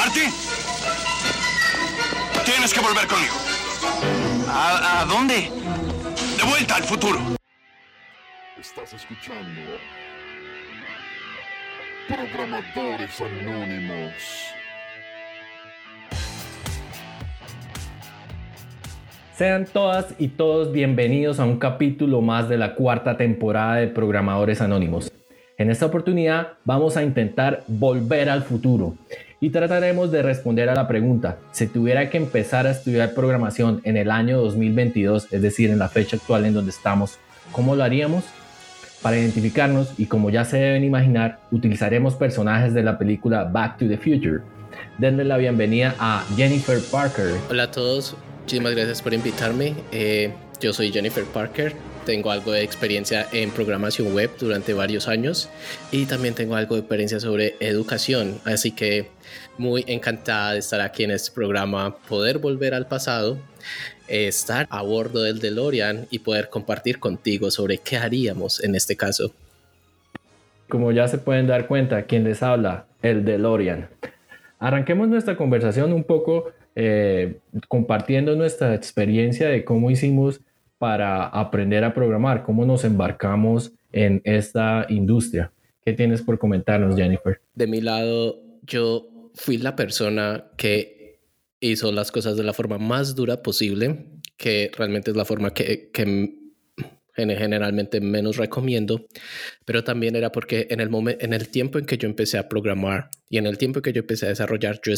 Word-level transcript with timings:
¿Marty? 0.00 0.20
Tienes 2.46 2.72
que 2.72 2.80
volver 2.80 3.06
conmigo. 3.06 3.34
¿A, 4.48 5.02
a 5.02 5.04
dónde? 5.04 5.50
De 6.38 6.42
vuelta 6.48 6.76
al 6.76 6.84
futuro. 6.84 7.18
Estás 8.58 8.94
escuchando 8.94 9.60
Programadores 12.08 13.20
Anónimos. 13.20 14.12
Sean 19.36 19.66
todas 19.66 20.14
y 20.18 20.28
todos 20.28 20.72
bienvenidos 20.72 21.40
a 21.40 21.44
un 21.44 21.58
capítulo 21.58 22.22
más 22.22 22.48
de 22.48 22.56
la 22.56 22.74
cuarta 22.74 23.18
temporada 23.18 23.74
de 23.74 23.88
Programadores 23.88 24.62
Anónimos. 24.62 25.12
En 25.58 25.70
esta 25.70 25.84
oportunidad 25.84 26.54
vamos 26.64 26.96
a 26.96 27.02
intentar 27.02 27.64
volver 27.66 28.30
al 28.30 28.42
futuro 28.44 28.94
y 29.40 29.50
trataremos 29.50 30.12
de 30.12 30.22
responder 30.22 30.68
a 30.68 30.74
la 30.74 30.86
pregunta, 30.86 31.38
si 31.50 31.66
tuviera 31.66 32.10
que 32.10 32.18
empezar 32.18 32.66
a 32.66 32.70
estudiar 32.70 33.14
programación 33.14 33.80
en 33.84 33.96
el 33.96 34.10
año 34.10 34.38
2022, 34.38 35.32
es 35.32 35.42
decir, 35.42 35.70
en 35.70 35.78
la 35.78 35.88
fecha 35.88 36.16
actual 36.16 36.44
en 36.44 36.52
donde 36.52 36.70
estamos, 36.70 37.18
¿cómo 37.50 37.74
lo 37.74 37.82
haríamos? 37.82 38.24
Para 39.00 39.16
identificarnos 39.16 39.94
y 39.98 40.06
como 40.06 40.28
ya 40.28 40.44
se 40.44 40.58
deben 40.58 40.84
imaginar, 40.84 41.40
utilizaremos 41.50 42.14
personajes 42.16 42.74
de 42.74 42.82
la 42.82 42.98
película 42.98 43.44
Back 43.44 43.78
to 43.78 43.88
the 43.88 43.96
Future. 43.96 44.40
Denle 44.98 45.24
la 45.24 45.38
bienvenida 45.38 45.94
a 45.98 46.22
Jennifer 46.36 46.78
Parker. 46.92 47.34
Hola 47.48 47.62
a 47.64 47.70
todos, 47.70 48.14
muchísimas 48.42 48.74
gracias 48.74 49.00
por 49.00 49.14
invitarme. 49.14 49.74
Eh, 49.90 50.34
yo 50.60 50.74
soy 50.74 50.92
Jennifer 50.92 51.24
Parker, 51.24 51.74
tengo 52.04 52.30
algo 52.30 52.52
de 52.52 52.62
experiencia 52.62 53.26
en 53.32 53.50
programación 53.50 54.14
web 54.14 54.30
durante 54.38 54.74
varios 54.74 55.08
años 55.08 55.48
y 55.92 56.06
también 56.06 56.34
tengo 56.34 56.56
algo 56.56 56.74
de 56.74 56.80
experiencia 56.80 57.20
sobre 57.20 57.56
educación, 57.60 58.38
así 58.44 58.72
que 58.72 59.08
muy 59.58 59.84
encantada 59.86 60.52
de 60.52 60.58
estar 60.58 60.80
aquí 60.80 61.04
en 61.04 61.10
este 61.10 61.32
programa, 61.32 61.96
poder 62.08 62.38
volver 62.38 62.74
al 62.74 62.86
pasado, 62.86 63.38
estar 64.08 64.66
a 64.70 64.82
bordo 64.82 65.22
del 65.22 65.38
DeLorean 65.38 66.06
y 66.10 66.20
poder 66.20 66.48
compartir 66.48 66.98
contigo 66.98 67.50
sobre 67.50 67.78
qué 67.78 67.96
haríamos 67.96 68.62
en 68.62 68.74
este 68.74 68.96
caso. 68.96 69.32
Como 70.68 70.92
ya 70.92 71.08
se 71.08 71.18
pueden 71.18 71.46
dar 71.46 71.66
cuenta, 71.66 72.04
quien 72.04 72.24
les 72.24 72.42
habla, 72.42 72.86
el 73.02 73.24
DeLorean. 73.24 73.88
Arranquemos 74.58 75.08
nuestra 75.08 75.36
conversación 75.36 75.92
un 75.92 76.04
poco 76.04 76.52
eh, 76.76 77.38
compartiendo 77.68 78.36
nuestra 78.36 78.74
experiencia 78.74 79.48
de 79.48 79.64
cómo 79.64 79.90
hicimos 79.90 80.40
para 80.80 81.26
aprender 81.26 81.84
a 81.84 81.92
programar, 81.92 82.42
cómo 82.42 82.64
nos 82.64 82.84
embarcamos 82.84 83.70
en 83.92 84.22
esta 84.24 84.86
industria. 84.88 85.52
¿Qué 85.84 85.92
tienes 85.92 86.22
por 86.22 86.38
comentarnos, 86.38 86.96
Jennifer? 86.96 87.38
De 87.54 87.66
mi 87.66 87.82
lado, 87.82 88.42
yo 88.62 89.30
fui 89.34 89.58
la 89.58 89.76
persona 89.76 90.46
que 90.56 91.20
hizo 91.60 91.92
las 91.92 92.10
cosas 92.10 92.38
de 92.38 92.44
la 92.44 92.54
forma 92.54 92.78
más 92.78 93.14
dura 93.14 93.42
posible, 93.42 94.06
que 94.38 94.70
realmente 94.74 95.10
es 95.10 95.18
la 95.18 95.26
forma 95.26 95.52
que, 95.52 95.90
generalmente 97.14 98.00
menos 98.00 98.38
recomiendo, 98.38 99.06
pero 99.66 99.84
también 99.84 100.16
era 100.16 100.32
porque 100.32 100.66
en 100.70 100.80
el, 100.80 100.88
momento, 100.88 101.22
en 101.22 101.34
el 101.34 101.50
tiempo 101.50 101.78
en 101.78 101.84
que 101.84 101.98
yo 101.98 102.08
empecé 102.08 102.38
a 102.38 102.48
programar 102.48 103.10
y 103.28 103.36
en 103.36 103.44
el 103.44 103.58
tiempo 103.58 103.80
en 103.80 103.82
que 103.82 103.92
yo 103.92 104.00
empecé 104.00 104.24
a 104.24 104.30
desarrollar, 104.30 104.80
yo 104.82 104.94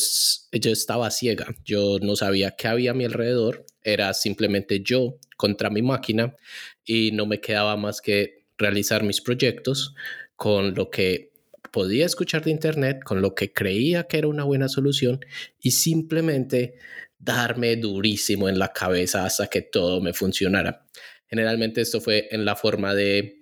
estaba 0.71 1.11
ciega, 1.11 1.49
yo 1.65 1.99
no 2.01 2.15
sabía 2.15 2.53
qué 2.53 2.69
había 2.69 2.93
a 2.93 2.95
mi 2.95 3.05
alrededor, 3.05 3.67
era 3.85 4.13
simplemente 4.15 4.81
yo 4.81 5.19
contra 5.37 5.71
mi 5.71 5.83
máquina 5.83 6.37
y 6.85 7.11
no 7.13 7.27
me 7.27 7.41
quedaba 7.41 7.77
más 7.77 8.01
que 8.01 8.45
realizar 8.59 9.03
mis 9.03 9.21
proyectos 9.21 9.95
con 10.37 10.75
lo 10.75 10.91
que 10.91 11.33
podía 11.71 12.07
escuchar 12.07 12.45
de 12.45 12.51
internet, 12.51 13.01
con 13.05 13.23
lo 13.23 13.35
que 13.35 13.53
creía 13.53 14.05
que 14.05 14.19
era 14.19 14.29
una 14.29 14.45
buena 14.45 14.69
solución 14.69 15.25
y 15.61 15.73
simplemente 15.73 16.75
darme 17.19 17.77
durísimo 17.77 18.49
en 18.49 18.59
la 18.59 18.73
cabeza 18.73 19.25
hasta 19.25 19.47
que 19.47 19.63
todo 19.63 20.01
me 20.01 20.13
funcionara. 20.13 20.87
Generalmente 21.29 21.81
esto 21.81 22.01
fue 22.01 22.29
en 22.31 22.45
la 22.45 22.57
forma 22.57 22.95
de 22.95 23.41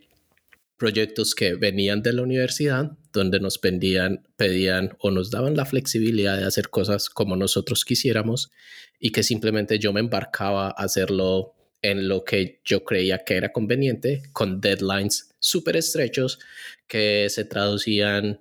proyectos 0.77 1.35
que 1.35 1.55
venían 1.55 2.03
de 2.03 2.13
la 2.13 2.23
universidad, 2.23 2.93
donde 3.13 3.41
nos 3.41 3.59
pedían, 3.59 4.27
pedían 4.37 4.97
o 4.99 5.11
nos 5.11 5.31
daban 5.31 5.57
la 5.57 5.65
flexibilidad 5.65 6.37
de 6.37 6.45
hacer 6.45 6.71
cosas 6.71 7.09
como 7.09 7.37
nosotros 7.37 7.85
quisiéramos 7.85 8.51
y 8.99 9.11
que 9.11 9.23
simplemente 9.23 9.79
yo 9.79 9.93
me 9.93 10.01
embarcaba 10.01 10.69
a 10.69 10.71
hacerlo 10.71 11.55
en 11.83 12.09
lo 12.09 12.25
que 12.25 12.61
yo 12.65 12.85
creía 12.85 13.25
que 13.25 13.37
era 13.37 13.53
conveniente, 13.53 14.23
con 14.33 14.61
deadlines 14.61 15.35
súper 15.39 15.77
estrechos 15.77 16.39
que 16.87 17.29
se 17.31 17.45
traducían 17.45 18.41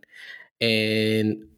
en, 0.59 1.49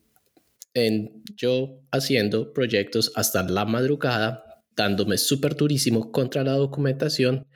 en 0.74 1.24
yo 1.36 1.82
haciendo 1.92 2.54
proyectos 2.54 3.12
hasta 3.16 3.44
la 3.44 3.66
madrugada, 3.66 4.64
dándome 4.76 5.18
súper 5.18 5.56
durísimo 5.56 6.12
contra 6.12 6.44
la 6.44 6.54
documentación 6.54 7.48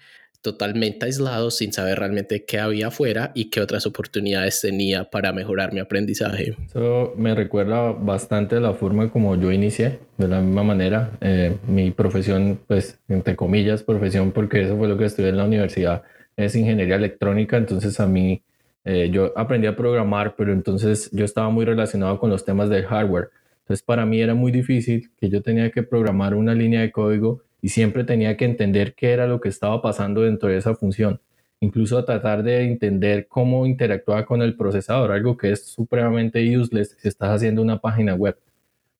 totalmente 0.45 1.07
aislado 1.07 1.49
sin 1.49 1.73
saber 1.73 1.97
realmente 1.97 2.45
qué 2.45 2.59
había 2.59 2.87
afuera 2.89 3.31
y 3.33 3.49
qué 3.49 3.61
otras 3.61 3.87
oportunidades 3.87 4.61
tenía 4.61 5.05
para 5.09 5.33
mejorar 5.33 5.73
mi 5.73 5.79
aprendizaje. 5.79 6.55
Eso 6.67 7.15
me 7.17 7.33
recuerda 7.33 7.93
bastante 7.93 8.59
la 8.59 8.73
forma 8.73 9.09
como 9.09 9.35
yo 9.35 9.51
inicié, 9.51 9.97
de 10.19 10.27
la 10.27 10.41
misma 10.41 10.61
manera. 10.61 11.09
Eh, 11.19 11.57
mi 11.67 11.89
profesión, 11.89 12.59
pues, 12.67 12.99
entre 13.07 13.35
comillas, 13.35 13.81
profesión, 13.81 14.31
porque 14.31 14.61
eso 14.61 14.77
fue 14.77 14.87
lo 14.87 14.99
que 14.99 15.05
estudié 15.05 15.29
en 15.29 15.37
la 15.37 15.45
universidad, 15.45 16.03
es 16.37 16.55
ingeniería 16.55 16.97
electrónica, 16.97 17.57
entonces 17.57 17.99
a 17.99 18.05
mí, 18.05 18.43
eh, 18.83 19.09
yo 19.11 19.33
aprendí 19.35 19.65
a 19.65 19.75
programar, 19.75 20.35
pero 20.37 20.53
entonces 20.53 21.09
yo 21.11 21.25
estaba 21.25 21.49
muy 21.49 21.65
relacionado 21.65 22.19
con 22.19 22.29
los 22.29 22.45
temas 22.45 22.69
del 22.69 22.85
hardware. 22.85 23.29
Entonces 23.61 23.83
para 23.83 24.05
mí 24.05 24.21
era 24.21 24.35
muy 24.35 24.51
difícil 24.51 25.09
que 25.17 25.27
yo 25.27 25.41
tenía 25.41 25.71
que 25.71 25.81
programar 25.81 26.35
una 26.35 26.53
línea 26.53 26.81
de 26.81 26.91
código 26.91 27.41
y 27.65 27.69
siempre 27.69 28.03
tenía 28.03 28.37
que 28.37 28.45
entender 28.45 28.93
qué 28.93 29.11
era 29.11 29.25
lo 29.25 29.41
que 29.41 29.49
estaba 29.49 29.81
pasando 29.81 30.21
dentro 30.21 30.49
de 30.49 30.57
esa 30.57 30.75
función, 30.75 31.19
incluso 31.59 32.05
tratar 32.05 32.43
de 32.43 32.61
entender 32.61 33.25
cómo 33.27 33.65
interactuaba 33.65 34.23
con 34.23 34.43
el 34.43 34.55
procesador, 34.55 35.11
algo 35.11 35.35
que 35.35 35.51
es 35.51 35.65
supremamente 35.65 36.55
useless 36.55 36.95
si 37.01 37.07
estás 37.07 37.29
haciendo 37.29 37.63
una 37.63 37.81
página 37.81 38.13
web, 38.13 38.37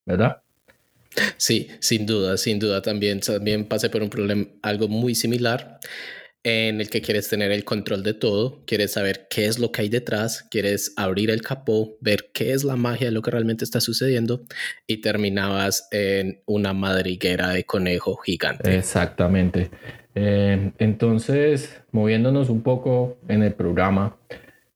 ¿verdad? 0.04 0.42
Sí, 1.38 1.68
sin 1.80 2.08
duda, 2.08 2.38
sin 2.38 2.58
duda 2.58 2.82
también, 2.82 3.20
también 3.20 3.66
pasé 3.66 3.92
por 3.92 4.02
un 4.02 4.10
problema, 4.10 4.48
algo 4.64 4.88
muy 4.88 5.14
similar 5.14 5.80
en 6.46 6.80
el 6.80 6.92
que 6.92 7.02
quieres 7.02 7.28
tener 7.28 7.52
el 7.52 7.66
control 7.66 8.04
de 8.04 8.14
todo, 8.14 8.62
quieres 8.68 8.92
saber 8.94 9.26
qué 9.32 9.48
es 9.48 9.58
lo 9.58 9.72
que 9.72 9.82
hay 9.82 9.90
detrás, 9.90 10.44
quieres 10.52 10.94
abrir 10.96 11.32
el 11.32 11.42
capó, 11.42 11.98
ver 12.02 12.30
qué 12.36 12.54
es 12.54 12.64
la 12.64 12.76
magia 12.76 13.08
de 13.08 13.14
lo 13.14 13.24
que 13.24 13.32
realmente 13.32 13.66
está 13.66 13.82
sucediendo 13.82 14.44
y 14.86 15.02
terminabas 15.02 15.88
en 15.92 16.42
una 16.46 16.74
madriguera 16.74 17.50
de 17.50 17.64
conejo 17.64 18.18
gigante. 18.18 18.78
Exactamente. 18.78 19.72
Eh, 20.14 20.72
entonces, 20.78 21.82
moviéndonos 21.92 22.52
un 22.52 22.62
poco 22.62 23.18
en 23.28 23.42
el 23.42 23.54
programa, 23.54 24.16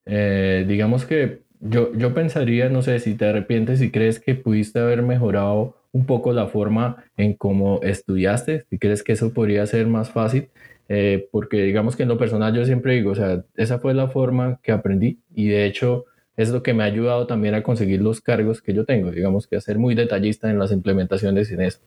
eh, 0.06 0.64
digamos 0.66 1.04
que 1.04 1.42
yo, 1.60 1.94
yo 1.96 2.12
pensaría, 2.14 2.68
no 2.68 2.82
sé, 2.82 2.98
si 2.98 3.14
te 3.14 3.26
arrepientes, 3.26 3.78
si 3.78 3.92
crees 3.92 4.18
que 4.18 4.34
pudiste 4.34 4.80
haber 4.80 5.02
mejorado 5.02 5.76
un 5.92 6.04
poco 6.04 6.32
la 6.32 6.48
forma 6.48 7.04
en 7.16 7.34
cómo 7.34 7.78
estudiaste, 7.84 8.64
si 8.68 8.78
crees 8.80 9.04
que 9.04 9.12
eso 9.12 9.32
podría 9.32 9.64
ser 9.66 9.86
más 9.86 10.10
fácil 10.10 10.48
eh, 10.92 11.28
porque 11.30 11.62
digamos 11.62 11.94
que 11.94 12.02
en 12.02 12.08
lo 12.08 12.18
personal 12.18 12.52
yo 12.52 12.64
siempre 12.64 12.94
digo, 12.94 13.12
o 13.12 13.14
sea, 13.14 13.44
esa 13.54 13.78
fue 13.78 13.94
la 13.94 14.08
forma 14.08 14.58
que 14.60 14.72
aprendí 14.72 15.20
y 15.32 15.46
de 15.46 15.64
hecho 15.64 16.06
es 16.36 16.50
lo 16.50 16.64
que 16.64 16.74
me 16.74 16.82
ha 16.82 16.86
ayudado 16.86 17.28
también 17.28 17.54
a 17.54 17.62
conseguir 17.62 18.02
los 18.02 18.20
cargos 18.20 18.60
que 18.60 18.74
yo 18.74 18.84
tengo, 18.84 19.12
digamos 19.12 19.46
que 19.46 19.54
a 19.54 19.60
ser 19.60 19.78
muy 19.78 19.94
detallista 19.94 20.50
en 20.50 20.58
las 20.58 20.72
implementaciones 20.72 21.52
en 21.52 21.60
eso. 21.60 21.78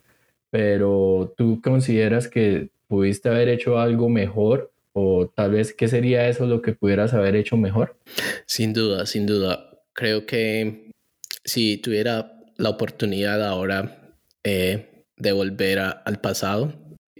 Pero 0.52 1.34
tú 1.36 1.59
consideras 1.62 2.30
que 2.30 2.69
pudiste 2.88 3.28
haber 3.28 3.50
hecho 3.50 3.78
algo 3.78 4.08
mejor 4.08 4.72
o 4.94 5.28
tal 5.28 5.52
vez 5.52 5.74
qué 5.74 5.90
sería 5.90 6.30
eso 6.30 6.46
lo 6.46 6.62
que 6.62 6.72
pudieras 6.72 7.14
haber 7.14 7.35
hecho 7.35 7.58
mejor? 7.58 7.97
Sin 8.46 8.72
duda, 8.72 9.06
sin 9.06 9.25
duda. 9.25 9.81
Creo 9.91 10.25
que 10.25 10.91
si 11.44 11.75
tuviera 11.75 12.40
la 12.56 12.70
oportunidad 12.70 13.46
ahora 13.46 14.14
eh, 14.46 15.03
de 15.17 15.32
volver 15.34 15.79
al 15.79 16.22
pasado, 16.22 16.72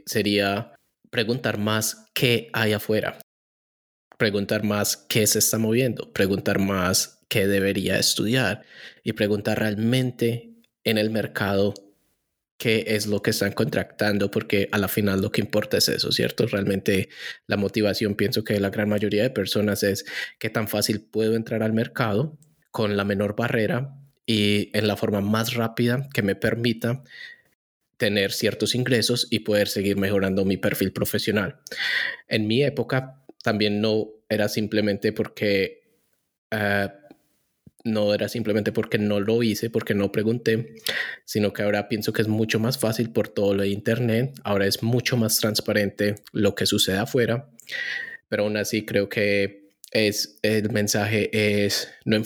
sería 0.06 0.73
preguntar 1.14 1.60
más 1.60 2.08
qué 2.16 2.50
hay 2.54 2.74
afuera, 2.74 3.20
preguntar 4.18 4.64
más 4.64 4.98
qué 4.98 5.28
se 5.28 5.38
está 5.38 5.60
moviendo, 5.60 6.12
preguntar 6.12 6.58
más 6.58 7.20
qué 7.30 7.46
debería 7.46 8.00
estudiar 8.00 8.64
y 9.04 9.14
preguntar 9.14 9.60
realmente 9.60 10.56
en 10.84 10.98
el 10.98 11.12
mercado 11.12 11.76
qué 12.58 12.86
es 12.88 13.06
lo 13.06 13.22
que 13.22 13.30
están 13.30 13.52
contractando, 13.52 14.32
porque 14.32 14.70
a 14.72 14.80
la 14.80 14.88
final 14.88 15.22
lo 15.22 15.32
que 15.32 15.42
importa 15.42 15.78
es 15.78 15.88
eso, 15.88 16.12
¿cierto? 16.12 16.48
Realmente 16.48 17.10
la 17.46 17.58
motivación, 17.58 18.16
pienso 18.16 18.44
que 18.44 18.60
la 18.60 18.72
gran 18.72 18.90
mayoría 18.90 19.22
de 19.22 19.30
personas 19.30 19.84
es 19.84 20.06
qué 20.40 20.50
tan 20.50 20.68
fácil 20.68 21.02
puedo 21.02 21.36
entrar 21.36 21.62
al 21.62 21.74
mercado 21.74 22.40
con 22.72 22.98
la 22.98 23.04
menor 23.04 23.36
barrera 23.36 23.94
y 24.26 24.76
en 24.76 24.88
la 24.88 24.98
forma 24.98 25.22
más 25.22 25.54
rápida 25.54 26.10
que 26.12 26.24
me 26.24 26.36
permita 26.36 27.04
tener 28.04 28.34
ciertos 28.34 28.76
ingresos 28.76 29.28
y 29.30 29.40
poder 29.40 29.70
seguir 29.70 29.96
mejorando 29.96 30.44
mi 30.44 30.58
perfil 30.58 30.92
profesional. 30.92 31.62
En 32.28 32.48
mi 32.48 32.62
época 32.62 33.24
también 33.42 33.80
no 33.80 34.10
era 34.28 34.50
simplemente 34.50 35.14
porque 35.14 35.84
eh, 36.52 36.90
no 37.86 38.14
era 38.14 38.28
simplemente 38.28 38.74
porque 38.74 38.98
no 38.98 39.22
lo 39.22 39.42
hice, 39.42 39.70
porque 39.70 39.94
no 39.94 40.12
pregunté, 40.12 40.76
sino 41.24 41.54
que 41.54 41.64
ahora 41.64 41.88
pienso 41.88 42.12
que 42.12 42.22
es 42.22 42.28
mucho 42.28 42.60
más 42.60 42.78
fácil 42.78 43.10
por 43.10 43.30
todo 43.30 43.54
lo 43.54 43.64
de 43.64 43.70
Internet, 43.70 44.38
ahora 44.44 44.68
es 44.68 44.84
mucho 44.84 45.16
más 45.16 45.38
transparente 45.38 46.16
lo 46.34 46.56
que 46.56 46.66
sucede 46.66 46.98
afuera, 46.98 47.52
pero 48.28 48.44
aún 48.44 48.58
así 48.58 48.84
creo 48.84 49.08
que 49.08 49.70
es, 49.92 50.40
el 50.42 50.72
mensaje 50.72 51.30
es 51.64 51.88
no 52.04 52.22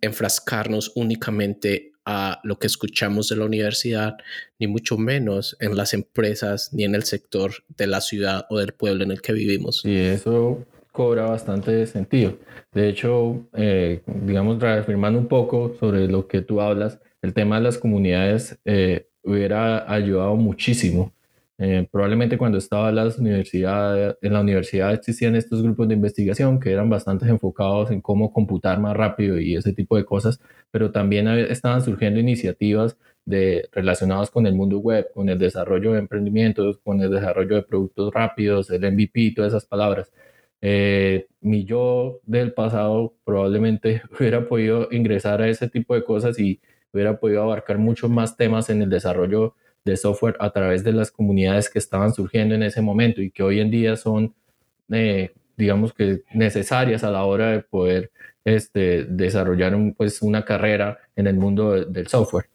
enfrascarnos 0.00 0.90
únicamente 0.96 1.89
a 2.04 2.40
lo 2.44 2.58
que 2.58 2.66
escuchamos 2.66 3.28
de 3.28 3.36
la 3.36 3.44
universidad, 3.44 4.16
ni 4.58 4.66
mucho 4.66 4.96
menos 4.96 5.56
en 5.60 5.76
las 5.76 5.94
empresas, 5.94 6.72
ni 6.72 6.84
en 6.84 6.94
el 6.94 7.04
sector 7.04 7.52
de 7.76 7.86
la 7.86 8.00
ciudad 8.00 8.46
o 8.50 8.58
del 8.58 8.72
pueblo 8.72 9.04
en 9.04 9.10
el 9.10 9.20
que 9.20 9.32
vivimos. 9.32 9.82
Y 9.84 9.96
eso 9.96 10.64
cobra 10.92 11.24
bastante 11.26 11.86
sentido. 11.86 12.36
De 12.72 12.88
hecho, 12.88 13.46
eh, 13.54 14.02
digamos, 14.06 14.60
reafirmando 14.60 15.18
un 15.18 15.28
poco 15.28 15.76
sobre 15.78 16.08
lo 16.08 16.26
que 16.26 16.42
tú 16.42 16.60
hablas, 16.60 16.98
el 17.22 17.34
tema 17.34 17.56
de 17.56 17.64
las 17.64 17.78
comunidades 17.78 18.58
eh, 18.64 19.08
hubiera 19.22 19.90
ayudado 19.92 20.36
muchísimo. 20.36 21.12
Eh, 21.62 21.86
probablemente 21.92 22.38
cuando 22.38 22.56
estaba 22.56 22.88
en, 22.88 22.94
la 22.96 24.40
universidad 24.40 24.94
existían 24.94 25.36
estos 25.36 25.62
grupos 25.62 25.88
de 25.88 25.94
investigación 25.94 26.58
que 26.58 26.72
eran 26.72 26.88
bastante 26.88 27.28
enfocados 27.28 27.90
en 27.90 28.00
cómo 28.00 28.32
computar 28.32 28.80
más 28.80 28.96
rápido 28.96 29.38
y 29.38 29.56
ese 29.56 29.74
tipo 29.74 29.98
de 29.98 30.06
cosas, 30.06 30.40
pero 30.70 30.90
también 30.90 31.28
estaban 31.28 31.82
surgiendo 31.82 32.18
iniciativas 32.18 32.96
de, 33.26 33.68
relacionadas 33.72 34.30
con 34.30 34.46
el 34.46 34.54
mundo 34.54 34.78
web, 34.78 35.10
con 35.12 35.28
el 35.28 35.38
desarrollo 35.38 35.92
de 35.92 35.98
emprendimientos, 35.98 36.78
con 36.78 37.02
el 37.02 37.10
desarrollo 37.10 37.56
de 37.56 37.62
productos 37.62 38.10
rápidos, 38.14 38.70
el 38.70 38.90
MVP, 38.90 39.34
todas 39.36 39.52
esas 39.52 39.66
palabras. 39.66 40.10
Eh, 40.62 41.26
mi 41.42 41.64
yo 41.66 42.20
del 42.24 42.54
pasado 42.54 43.14
probablemente 43.24 44.02
hubiera 44.18 44.48
podido 44.48 44.88
ingresar 44.92 45.42
a 45.42 45.48
ese 45.48 45.68
tipo 45.68 45.94
de 45.94 46.04
cosas 46.04 46.38
y 46.38 46.60
hubiera 46.92 47.20
podido 47.20 47.42
abarcar 47.42 47.76
muchos 47.76 48.08
más 48.10 48.36
temas 48.38 48.70
en 48.70 48.80
el 48.80 48.88
desarrollo 48.88 49.54
de 49.84 49.96
software 49.96 50.36
a 50.40 50.50
través 50.50 50.84
de 50.84 50.92
las 50.92 51.10
comunidades 51.10 51.70
que 51.70 51.78
estaban 51.78 52.12
surgiendo 52.12 52.54
en 52.54 52.62
ese 52.62 52.80
momento 52.80 53.22
y 53.22 53.30
que 53.30 53.42
hoy 53.42 53.60
en 53.60 53.70
día 53.70 53.96
son, 53.96 54.34
eh, 54.90 55.32
digamos 55.56 55.92
que 55.92 56.22
necesarias 56.32 57.04
a 57.04 57.10
la 57.10 57.24
hora 57.24 57.50
de 57.50 57.60
poder 57.60 58.10
este, 58.44 59.04
desarrollar 59.04 59.76
pues, 59.96 60.22
una 60.22 60.44
carrera 60.44 60.98
en 61.16 61.26
el 61.26 61.36
mundo 61.36 61.84
del 61.84 62.06
software. 62.08 62.48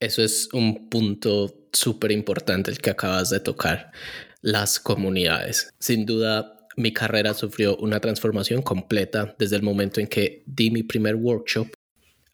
Eso 0.00 0.22
es 0.22 0.48
un 0.52 0.88
punto 0.88 1.68
súper 1.72 2.10
importante 2.12 2.70
el 2.70 2.78
que 2.78 2.90
acabas 2.90 3.30
de 3.30 3.40
tocar 3.40 3.92
las 4.40 4.80
comunidades. 4.80 5.72
Sin 5.78 6.04
duda, 6.04 6.58
mi 6.76 6.92
carrera 6.92 7.34
sufrió 7.34 7.76
una 7.76 8.00
transformación 8.00 8.62
completa 8.62 9.34
desde 9.38 9.56
el 9.56 9.62
momento 9.62 10.00
en 10.00 10.08
que 10.08 10.42
di 10.46 10.70
mi 10.70 10.82
primer 10.82 11.14
workshop 11.14 11.68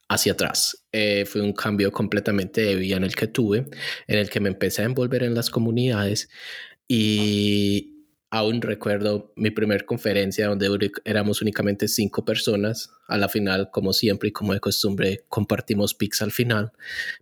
hacia 0.09 0.33
atrás. 0.33 0.87
Eh, 0.93 1.25
fue 1.27 1.43
un 1.43 1.53
cambio 1.53 1.93
completamente 1.93 2.63
de 2.63 2.77
vida 2.77 2.97
en 2.97 3.05
el 3.05 3.15
que 3.15 3.27
tuve, 3.27 3.67
en 4.07 4.19
el 4.19 4.31
que 4.31 4.41
me 4.41 4.49
empecé 4.49 4.83
a 4.83 4.87
envolver 4.87 5.23
en 5.23 5.35
las 5.35 5.51
comunidades 5.51 6.29
y 6.89 7.95
aún 8.31 8.61
recuerdo 8.61 9.33
mi 9.37 9.51
primer 9.51 9.85
conferencia 9.85 10.49
donde 10.49 10.91
éramos 11.05 11.43
únicamente 11.43 11.89
cinco 11.89 12.25
personas. 12.25 12.91
A 13.07 13.17
la 13.17 13.29
final, 13.29 13.71
como 13.71 13.93
siempre 13.93 14.31
y 14.31 14.33
como 14.33 14.53
de 14.53 14.61
costumbre, 14.61 15.25
compartimos 15.29 15.95
pics 15.95 16.23
al 16.23 16.33
final. 16.33 16.73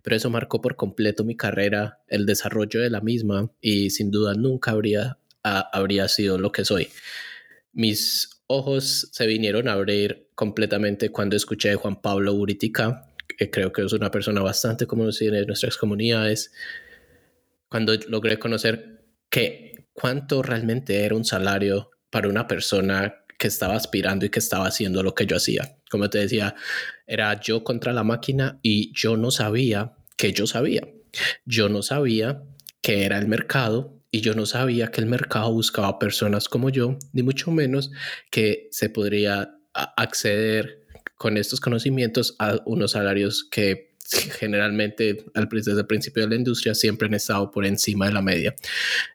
Pero 0.03 0.15
eso 0.15 0.29
marcó 0.29 0.61
por 0.61 0.75
completo 0.75 1.23
mi 1.23 1.35
carrera, 1.35 2.01
el 2.07 2.25
desarrollo 2.25 2.81
de 2.81 2.89
la 2.89 3.01
misma 3.01 3.51
y 3.61 3.89
sin 3.89 4.11
duda 4.11 4.33
nunca 4.33 4.71
habría, 4.71 5.17
habría 5.43 6.07
sido 6.07 6.37
lo 6.37 6.51
que 6.51 6.65
soy. 6.65 6.89
Mis 7.73 8.36
ojos 8.47 9.09
se 9.11 9.27
vinieron 9.27 9.67
a 9.67 9.73
abrir 9.73 10.29
completamente 10.35 11.09
cuando 11.09 11.35
escuché 11.35 11.71
a 11.71 11.75
Juan 11.75 12.01
Pablo 12.01 12.33
Uritica, 12.33 13.13
que 13.37 13.49
creo 13.49 13.71
que 13.71 13.83
es 13.83 13.93
una 13.93 14.09
persona 14.09 14.41
bastante 14.41 14.87
conocida 14.87 15.37
en 15.37 15.47
nuestras 15.47 15.77
comunidades. 15.77 16.51
Cuando 17.69 17.93
logré 18.07 18.39
conocer 18.39 19.05
que 19.29 19.87
cuánto 19.93 20.41
realmente 20.41 21.03
era 21.03 21.15
un 21.15 21.25
salario 21.25 21.91
para 22.09 22.29
una 22.29 22.47
persona 22.47 23.25
que 23.37 23.47
estaba 23.47 23.75
aspirando 23.75 24.25
y 24.25 24.29
que 24.29 24.39
estaba 24.39 24.67
haciendo 24.67 25.03
lo 25.03 25.13
que 25.13 25.25
yo 25.25 25.35
hacía. 25.35 25.77
Como 25.91 26.09
te 26.09 26.19
decía, 26.19 26.55
era 27.05 27.39
yo 27.39 27.63
contra 27.63 27.93
la 27.93 28.03
máquina 28.03 28.59
y 28.63 28.91
yo 28.93 29.17
no 29.17 29.31
sabía 29.31 29.93
que 30.15 30.33
yo 30.33 30.47
sabía. 30.47 30.87
Yo 31.45 31.69
no 31.69 31.83
sabía 31.83 32.43
que 32.81 33.05
era 33.05 33.17
el 33.19 33.27
mercado 33.27 33.96
y 34.11 34.21
yo 34.21 34.33
no 34.33 34.45
sabía 34.45 34.87
que 34.87 35.01
el 35.01 35.07
mercado 35.07 35.51
buscaba 35.51 35.99
personas 35.99 36.47
como 36.47 36.69
yo, 36.69 36.97
ni 37.13 37.23
mucho 37.23 37.51
menos 37.51 37.91
que 38.31 38.67
se 38.71 38.89
podría 38.89 39.55
acceder 39.73 40.83
con 41.15 41.37
estos 41.37 41.59
conocimientos 41.59 42.35
a 42.39 42.59
unos 42.65 42.91
salarios 42.91 43.47
que 43.49 43.87
generalmente 44.39 45.25
al, 45.33 45.49
desde 45.49 45.73
el 45.73 45.85
principio 45.85 46.23
de 46.23 46.29
la 46.29 46.35
industria 46.35 46.73
siempre 46.73 47.07
han 47.07 47.13
estado 47.13 47.51
por 47.51 47.65
encima 47.65 48.07
de 48.07 48.13
la 48.13 48.21
media. 48.21 48.55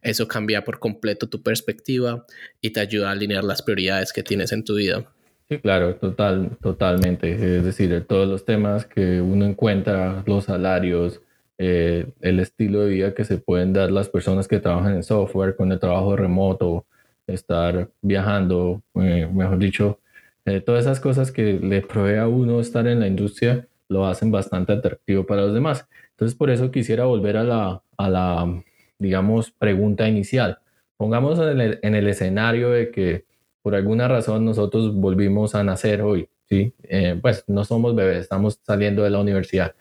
Eso 0.02 0.28
cambia 0.28 0.64
por 0.64 0.78
completo 0.78 1.28
tu 1.28 1.42
perspectiva 1.42 2.26
y 2.60 2.70
te 2.70 2.80
ayuda 2.80 3.08
a 3.08 3.12
alinear 3.12 3.44
las 3.44 3.62
prioridades 3.62 4.12
que 4.12 4.22
tienes 4.22 4.52
en 4.52 4.64
tu 4.64 4.74
vida. 4.74 5.10
Sí, 5.48 5.58
claro, 5.58 5.94
total, 5.96 6.56
totalmente. 6.62 7.56
Es 7.56 7.64
decir, 7.64 8.04
todos 8.06 8.28
los 8.28 8.44
temas 8.44 8.86
que 8.86 9.20
uno 9.20 9.44
encuentra, 9.46 10.22
los 10.26 10.44
salarios, 10.44 11.20
eh, 11.64 12.12
el 12.20 12.40
estilo 12.40 12.80
de 12.80 12.88
vida 12.90 13.14
que 13.14 13.22
se 13.24 13.38
pueden 13.38 13.72
dar 13.72 13.92
las 13.92 14.08
personas 14.08 14.48
que 14.48 14.58
trabajan 14.58 14.96
en 14.96 15.04
software 15.04 15.54
con 15.54 15.70
el 15.70 15.78
trabajo 15.78 16.16
remoto, 16.16 16.86
estar 17.28 17.88
viajando, 18.00 18.82
eh, 18.96 19.30
mejor 19.32 19.58
dicho, 19.58 20.00
eh, 20.44 20.60
todas 20.60 20.82
esas 20.86 20.98
cosas 20.98 21.30
que 21.30 21.60
le 21.62 21.82
provee 21.82 22.16
a 22.16 22.26
uno 22.26 22.60
estar 22.60 22.88
en 22.88 22.98
la 22.98 23.06
industria 23.06 23.68
lo 23.88 24.06
hacen 24.06 24.32
bastante 24.32 24.72
atractivo 24.72 25.24
para 25.24 25.42
los 25.42 25.54
demás. 25.54 25.86
Entonces, 26.10 26.36
por 26.36 26.50
eso 26.50 26.72
quisiera 26.72 27.04
volver 27.04 27.36
a 27.36 27.44
la, 27.44 27.82
a 27.96 28.10
la 28.10 28.64
digamos, 28.98 29.52
pregunta 29.52 30.08
inicial. 30.08 30.58
Pongamos 30.96 31.38
en 31.38 31.60
el, 31.60 31.78
en 31.82 31.94
el, 31.94 32.08
escenario 32.08 32.70
de 32.70 32.90
que 32.90 33.24
por 33.62 33.76
alguna 33.76 34.08
razón 34.08 34.44
nosotros 34.44 34.92
volvimos 34.96 35.54
a 35.54 35.62
nacer 35.62 36.02
hoy, 36.02 36.28
¿sí? 36.48 36.74
Eh, 36.82 37.16
pues 37.22 37.44
no 37.46 37.64
somos 37.64 37.94
bebés, 37.94 38.18
estamos 38.18 38.58
saliendo 38.64 39.04
de 39.04 39.10
la 39.10 39.20
universidad 39.20 39.76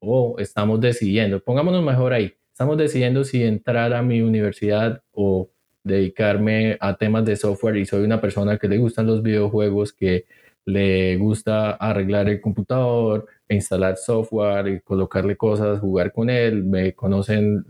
o 0.00 0.36
estamos 0.38 0.80
decidiendo, 0.80 1.40
pongámonos 1.40 1.82
mejor 1.82 2.12
ahí, 2.12 2.34
estamos 2.52 2.76
decidiendo 2.78 3.24
si 3.24 3.42
entrar 3.42 3.92
a 3.92 4.02
mi 4.02 4.22
universidad 4.22 5.02
o 5.12 5.50
dedicarme 5.84 6.76
a 6.80 6.96
temas 6.96 7.24
de 7.24 7.36
software 7.36 7.76
y 7.76 7.86
soy 7.86 8.04
una 8.04 8.20
persona 8.20 8.58
que 8.58 8.68
le 8.68 8.78
gustan 8.78 9.06
los 9.06 9.22
videojuegos, 9.22 9.92
que 9.92 10.26
le 10.66 11.16
gusta 11.16 11.70
arreglar 11.70 12.28
el 12.28 12.40
computador, 12.40 13.26
instalar 13.48 13.96
software 13.96 14.66
y 14.66 14.80
colocarle 14.80 15.36
cosas, 15.36 15.78
jugar 15.78 16.12
con 16.12 16.28
él, 16.28 16.64
me 16.64 16.92
conocen 16.92 17.64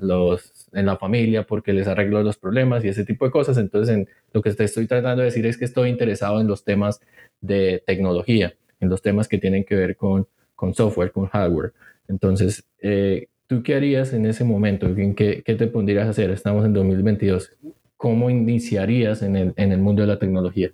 los, 0.00 0.68
en 0.72 0.86
la 0.86 0.96
familia 0.96 1.46
porque 1.46 1.72
les 1.72 1.86
arreglo 1.86 2.22
los 2.24 2.36
problemas 2.36 2.84
y 2.84 2.88
ese 2.88 3.04
tipo 3.04 3.24
de 3.24 3.30
cosas. 3.30 3.56
Entonces, 3.56 3.94
en, 3.94 4.08
lo 4.32 4.42
que 4.42 4.52
te 4.52 4.64
estoy 4.64 4.88
tratando 4.88 5.20
de 5.20 5.26
decir 5.26 5.46
es 5.46 5.56
que 5.56 5.64
estoy 5.64 5.90
interesado 5.90 6.40
en 6.40 6.48
los 6.48 6.64
temas 6.64 7.00
de 7.40 7.84
tecnología, 7.86 8.54
en 8.80 8.88
los 8.88 9.00
temas 9.00 9.28
que 9.28 9.38
tienen 9.38 9.64
que 9.64 9.76
ver 9.76 9.96
con, 9.96 10.26
con 10.54 10.74
software, 10.74 11.12
con 11.12 11.26
hardware. 11.26 11.72
Entonces, 12.08 12.64
eh, 12.80 13.28
¿tú 13.46 13.62
qué 13.62 13.74
harías 13.74 14.12
en 14.12 14.26
ese 14.26 14.44
momento? 14.44 14.86
¿En 14.86 15.14
qué, 15.14 15.42
te 15.44 15.66
pondrías 15.66 16.06
a 16.06 16.10
hacer? 16.10 16.30
Estamos 16.30 16.64
en 16.64 16.72
2022. 16.72 17.50
¿Cómo 17.96 18.30
iniciarías 18.30 19.22
en 19.22 19.36
el, 19.36 19.52
en 19.56 19.72
el 19.72 19.78
mundo 19.78 20.02
de 20.02 20.08
la 20.08 20.18
tecnología? 20.18 20.70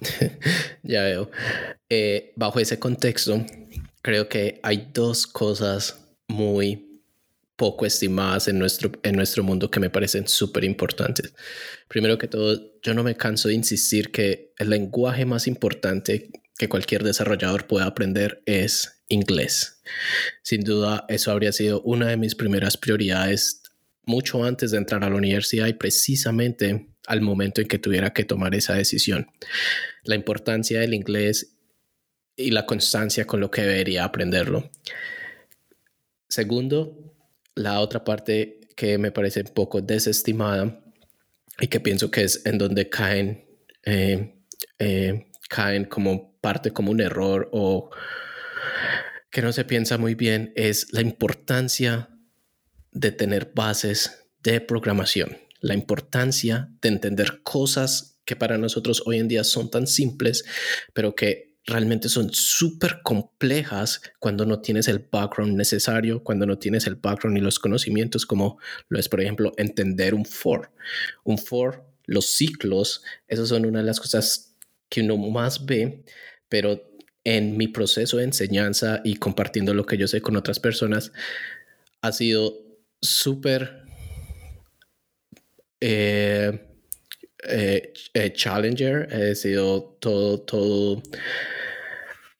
ya 0.82 1.04
veo. 1.04 1.30
Eh, 1.88 2.32
bajo 2.36 2.58
ese 2.58 2.78
contexto, 2.78 3.44
creo 4.02 4.28
que 4.28 4.60
hay 4.62 4.90
dos 4.92 5.26
cosas 5.26 6.08
muy 6.28 6.92
poco 7.56 7.86
estimadas 7.86 8.48
en 8.48 8.58
nuestro, 8.58 8.90
en 9.02 9.14
nuestro 9.14 9.44
mundo 9.44 9.70
que 9.70 9.78
me 9.78 9.90
parecen 9.90 10.26
súper 10.26 10.64
importantes. 10.64 11.32
Primero 11.86 12.18
que 12.18 12.26
todo, 12.26 12.80
yo 12.82 12.94
no 12.94 13.04
me 13.04 13.14
canso 13.14 13.48
de 13.48 13.54
insistir 13.54 14.10
que 14.10 14.52
el 14.58 14.70
lenguaje 14.70 15.24
más 15.26 15.46
importante 15.46 16.30
que 16.58 16.68
cualquier 16.68 17.02
desarrollador 17.02 17.66
pueda 17.66 17.86
aprender 17.86 18.42
es 18.46 19.02
inglés. 19.08 19.82
Sin 20.42 20.62
duda, 20.62 21.04
eso 21.08 21.30
habría 21.30 21.52
sido 21.52 21.82
una 21.82 22.08
de 22.08 22.16
mis 22.16 22.34
primeras 22.34 22.76
prioridades 22.76 23.62
mucho 24.04 24.44
antes 24.44 24.70
de 24.70 24.78
entrar 24.78 25.04
a 25.04 25.10
la 25.10 25.16
universidad 25.16 25.66
y 25.66 25.74
precisamente 25.74 26.88
al 27.06 27.20
momento 27.20 27.60
en 27.60 27.68
que 27.68 27.78
tuviera 27.78 28.12
que 28.12 28.24
tomar 28.24 28.54
esa 28.54 28.74
decisión. 28.74 29.28
La 30.04 30.14
importancia 30.14 30.80
del 30.80 30.94
inglés 30.94 31.56
y 32.36 32.50
la 32.50 32.66
constancia 32.66 33.26
con 33.26 33.40
lo 33.40 33.50
que 33.50 33.62
debería 33.62 34.04
aprenderlo. 34.04 34.70
Segundo, 36.28 37.14
la 37.54 37.80
otra 37.80 38.04
parte 38.04 38.60
que 38.76 38.98
me 38.98 39.12
parece 39.12 39.40
un 39.40 39.54
poco 39.54 39.80
desestimada 39.80 40.82
y 41.60 41.66
que 41.68 41.80
pienso 41.80 42.10
que 42.10 42.24
es 42.24 42.44
en 42.46 42.58
donde 42.58 42.88
caen, 42.88 43.44
eh, 43.84 44.34
eh, 44.78 45.26
caen 45.48 45.84
como 45.84 46.31
parte 46.42 46.72
como 46.72 46.90
un 46.90 47.00
error 47.00 47.48
o 47.52 47.88
que 49.30 49.40
no 49.40 49.52
se 49.52 49.64
piensa 49.64 49.96
muy 49.96 50.14
bien 50.14 50.52
es 50.56 50.92
la 50.92 51.00
importancia 51.00 52.10
de 52.90 53.12
tener 53.12 53.52
bases 53.54 54.26
de 54.42 54.60
programación 54.60 55.38
la 55.62 55.74
importancia 55.74 56.68
de 56.82 56.90
entender 56.90 57.40
cosas 57.42 58.18
que 58.26 58.36
para 58.36 58.58
nosotros 58.58 59.02
hoy 59.06 59.18
en 59.18 59.28
día 59.28 59.44
son 59.44 59.70
tan 59.70 59.86
simples, 59.86 60.44
pero 60.92 61.14
que 61.14 61.56
realmente 61.64 62.08
son 62.08 62.30
súper 62.32 63.00
complejas 63.02 64.02
cuando 64.18 64.44
no 64.44 64.60
tienes 64.60 64.88
el 64.88 64.98
background 64.98 65.56
necesario, 65.56 66.22
cuando 66.22 66.44
no 66.44 66.58
tienes 66.58 66.86
el 66.86 66.96
background 66.96 67.38
y 67.38 67.40
los 67.40 67.60
conocimientos, 67.60 68.26
como 68.26 68.58
lo 68.88 68.98
es, 68.98 69.08
por 69.08 69.20
ejemplo, 69.20 69.52
entender 69.56 70.14
un 70.14 70.24
for. 70.24 70.72
Un 71.24 71.38
for, 71.38 71.84
los 72.04 72.26
ciclos, 72.26 73.02
esas 73.28 73.48
son 73.48 73.64
una 73.64 73.78
de 73.78 73.86
las 73.86 74.00
cosas 74.00 74.56
que 74.88 75.02
uno 75.02 75.16
más 75.16 75.64
ve, 75.64 76.04
pero 76.52 76.98
en 77.24 77.56
mi 77.56 77.66
proceso 77.66 78.18
de 78.18 78.24
enseñanza 78.24 79.00
y 79.04 79.16
compartiendo 79.16 79.72
lo 79.72 79.86
que 79.86 79.96
yo 79.96 80.06
sé 80.06 80.20
con 80.20 80.36
otras 80.36 80.60
personas, 80.60 81.10
ha 82.02 82.12
sido 82.12 82.52
súper 83.00 83.84
eh, 85.80 86.60
eh, 87.48 87.94
eh, 88.12 88.32
challenger, 88.34 89.08
he 89.10 89.34
sido 89.34 89.96
todo, 89.98 90.42
todo, 90.42 91.02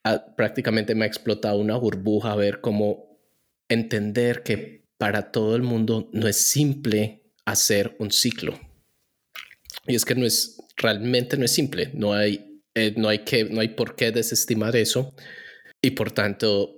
ah, 0.03 0.23
prácticamente 0.37 0.93
me 0.93 1.05
ha 1.05 1.07
explotado 1.07 1.57
una 1.57 1.75
burbuja 1.75 2.33
a 2.33 2.35
ver 2.35 2.61
cómo 2.61 3.19
entender 3.67 4.43
que 4.43 4.85
para 4.99 5.31
todo 5.31 5.55
el 5.55 5.63
mundo 5.63 6.11
no 6.13 6.27
es 6.27 6.37
simple 6.37 7.23
hacer 7.45 7.95
un 7.97 8.11
ciclo. 8.11 8.59
Y 9.87 9.95
es 9.95 10.05
que 10.05 10.13
no 10.13 10.23
es, 10.23 10.61
realmente 10.77 11.35
no 11.35 11.45
es 11.45 11.51
simple, 11.51 11.89
no 11.95 12.13
hay, 12.13 12.52
eh, 12.75 12.93
no 12.97 13.09
hay 13.09 13.19
que, 13.19 13.45
no 13.45 13.61
hay 13.61 13.69
por 13.69 13.95
qué 13.95 14.11
desestimar 14.11 14.75
eso. 14.75 15.13
Y 15.81 15.91
por 15.91 16.11
tanto, 16.11 16.75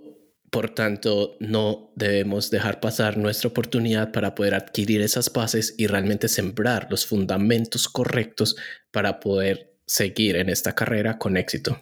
por 0.50 0.70
tanto, 0.70 1.36
no 1.40 1.92
debemos 1.96 2.50
dejar 2.50 2.80
pasar 2.80 3.18
nuestra 3.18 3.50
oportunidad 3.50 4.12
para 4.12 4.36
poder 4.36 4.56
adquirir 4.56 5.02
esas 5.02 5.32
bases 5.34 5.76
y 5.78 5.88
realmente 5.88 6.28
sembrar 6.28 6.88
los 6.90 7.06
fundamentos 7.06 7.90
correctos 7.90 8.56
para 8.92 9.20
poder 9.20 9.74
seguir 9.86 10.38
en 10.38 10.50
esta 10.50 10.74
carrera 10.74 11.18
con 11.18 11.38
éxito. 11.38 11.80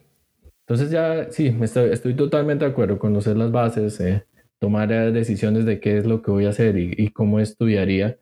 Entonces 0.66 0.92
ya, 0.92 1.30
sí, 1.30 1.56
estoy, 1.62 2.16
totalmente 2.16 2.66
de 2.66 2.72
acuerdo, 2.72 2.98
conocer 2.98 3.36
las 3.38 3.52
bases, 3.52 4.00
eh, 4.00 4.26
tomar 4.60 4.92
eh, 4.92 5.12
decisiones 5.12 5.66
de 5.66 5.80
qué 5.80 5.98
es 5.98 6.06
lo 6.06 6.22
que 6.22 6.32
voy 6.32 6.46
a 6.46 6.50
hacer 6.50 6.78
y, 6.78 7.10
cómo 7.10 7.40
estudiaría. 7.40 8.18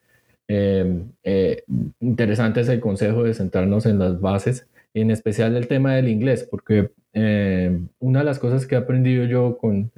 Em, 0.48 1.12
eh, 1.24 1.64
interesante 2.00 2.62
es 2.62 2.68
el 2.70 2.80
consejo 2.80 3.24
de 3.24 3.34
centrarnos 3.34 3.86
en 3.86 4.00
las 4.00 4.20
bases, 4.20 4.68
en 4.94 5.12
especial 5.12 5.56
el 5.56 5.68
tema 5.68 5.96
del 5.96 6.10
inglés, 6.10 6.48
porque 6.50 6.92
em, 7.14 7.88
una 8.00 8.20
de 8.20 8.26
las 8.26 8.40
cosas 8.40 8.66
que 8.66 8.76
he 8.76 8.78
aprendido 8.78 9.26
yo 9.26 9.58
con 9.58 9.92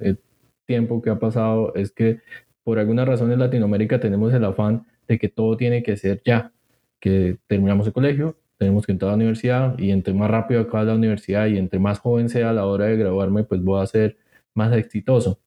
tiempo 0.66 1.02
que 1.02 1.10
ha 1.10 1.20
pasado 1.20 1.74
es 1.76 1.92
que 1.92 2.20
por 2.64 2.80
alguna 2.80 3.06
razón 3.06 3.32
en 3.32 3.40
Latinoamérica 3.40 4.00
tenemos 4.00 4.34
el 4.34 4.44
afán 4.46 4.86
de 5.08 5.20
que 5.20 5.30
todo 5.30 5.58
tiene 5.58 5.84
que 5.84 5.98
ser 5.98 6.22
ya, 6.26 6.52
que 7.00 7.38
terminamos 7.48 7.88
el 7.88 7.94
colegio, 7.94 8.38
tenemos 8.58 8.86
que 8.86 8.94
entrar 8.94 9.10
a 9.10 9.12
la 9.14 9.18
universidad 9.18 9.78
y 9.78 9.92
entre 9.92 10.14
más 10.14 10.30
rápido 10.30 10.62
acabe 10.62 10.86
la 10.86 10.96
universidad 10.96 11.48
y 11.48 11.58
entre 11.58 11.80
más 11.80 12.00
joven 12.00 12.30
sea 12.30 12.52
a 12.52 12.54
la 12.54 12.66
hora 12.66 12.86
de 12.86 12.98
graduarme, 12.98 13.44
pues 13.44 13.62
voy 13.62 13.82
a 13.82 13.86
ser 13.86 14.18
más 14.54 14.76
exitoso. 14.76 15.40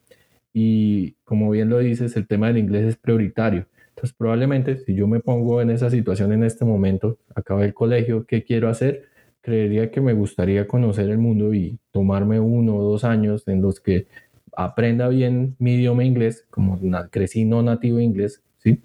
Y 0.52 1.12
como 1.24 1.50
bien 1.50 1.68
lo 1.70 1.78
dices, 1.78 2.16
el 2.16 2.26
tema 2.26 2.48
del 2.48 2.58
inglés 2.58 2.84
es 2.84 2.96
prioritario. 2.96 3.66
Entonces 3.90 4.14
probablemente 4.16 4.76
si 4.76 4.94
yo 4.94 5.06
me 5.06 5.20
pongo 5.20 5.62
en 5.62 5.70
esa 5.70 5.88
situación 5.90 6.32
en 6.32 6.44
este 6.44 6.64
momento, 6.66 7.18
acabé 7.34 7.64
el 7.64 7.74
colegio, 7.74 8.26
¿qué 8.26 8.44
quiero 8.44 8.68
hacer? 8.68 9.04
Creería 9.46 9.92
que 9.92 10.00
me 10.00 10.12
gustaría 10.12 10.66
conocer 10.66 11.08
el 11.08 11.18
mundo 11.18 11.54
y 11.54 11.78
tomarme 11.92 12.40
uno 12.40 12.78
o 12.78 12.82
dos 12.82 13.04
años 13.04 13.46
en 13.46 13.62
los 13.62 13.78
que 13.78 14.08
aprenda 14.56 15.06
bien 15.06 15.54
mi 15.60 15.74
idioma 15.74 16.02
inglés, 16.02 16.44
como 16.50 16.80
crecí 17.10 17.44
no 17.44 17.62
nativo 17.62 18.00
inglés, 18.00 18.42
¿sí? 18.58 18.82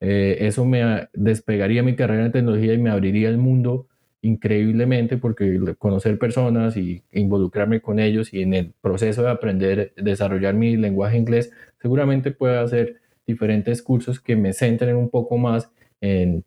Eh, 0.00 0.36
eso 0.40 0.66
me 0.66 1.08
despegaría 1.14 1.82
mi 1.82 1.96
carrera 1.96 2.26
en 2.26 2.32
tecnología 2.32 2.74
y 2.74 2.78
me 2.78 2.90
abriría 2.90 3.30
el 3.30 3.38
mundo 3.38 3.86
increíblemente 4.20 5.16
porque 5.16 5.58
conocer 5.78 6.18
personas 6.18 6.76
y 6.76 7.02
involucrarme 7.12 7.80
con 7.80 7.98
ellos 7.98 8.34
y 8.34 8.42
en 8.42 8.52
el 8.52 8.74
proceso 8.82 9.22
de 9.22 9.30
aprender, 9.30 9.94
desarrollar 9.96 10.52
mi 10.52 10.76
lenguaje 10.76 11.16
inglés, 11.16 11.52
seguramente 11.80 12.32
puedo 12.32 12.60
hacer 12.60 13.00
diferentes 13.26 13.82
cursos 13.82 14.20
que 14.20 14.36
me 14.36 14.52
centren 14.52 14.94
un 14.94 15.08
poco 15.08 15.38
más 15.38 15.70
en 16.02 16.44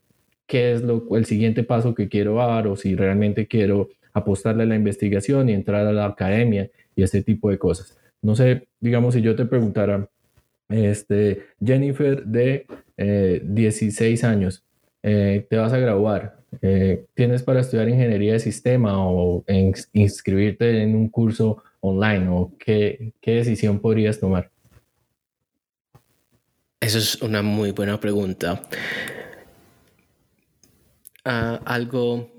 qué 0.47 0.73
es 0.73 0.81
lo, 0.81 1.15
el 1.15 1.25
siguiente 1.25 1.63
paso 1.63 1.95
que 1.95 2.09
quiero 2.09 2.35
dar 2.35 2.67
o 2.67 2.75
si 2.75 2.95
realmente 2.95 3.47
quiero 3.47 3.89
apostarle 4.13 4.63
a 4.63 4.67
la 4.67 4.75
investigación 4.75 5.49
y 5.49 5.53
entrar 5.53 5.85
a 5.85 5.93
la 5.93 6.05
academia 6.05 6.69
y 6.95 7.03
ese 7.03 7.21
tipo 7.21 7.49
de 7.49 7.57
cosas. 7.57 7.97
No 8.21 8.35
sé, 8.35 8.67
digamos, 8.79 9.13
si 9.13 9.21
yo 9.21 9.35
te 9.35 9.45
preguntara, 9.45 10.09
este, 10.69 11.43
Jennifer 11.63 12.23
de 12.25 12.65
16 12.97 14.23
eh, 14.23 14.25
años, 14.25 14.63
eh, 15.03 15.45
te 15.49 15.57
vas 15.57 15.73
a 15.73 15.77
graduar, 15.77 16.37
eh, 16.61 17.05
¿tienes 17.13 17.43
para 17.43 17.59
estudiar 17.59 17.89
ingeniería 17.89 18.33
de 18.33 18.39
sistema 18.39 19.07
o 19.07 19.43
inscribirte 19.93 20.81
en 20.81 20.95
un 20.95 21.09
curso 21.09 21.61
online 21.81 22.27
o 22.29 22.51
qué, 22.57 23.13
decisión 23.21 23.79
podrías 23.79 24.19
tomar? 24.19 24.49
Eso 26.79 26.97
es 26.97 27.21
una 27.21 27.41
muy 27.41 27.71
buena 27.71 27.99
pregunta. 27.99 28.61
Algo 31.25 32.31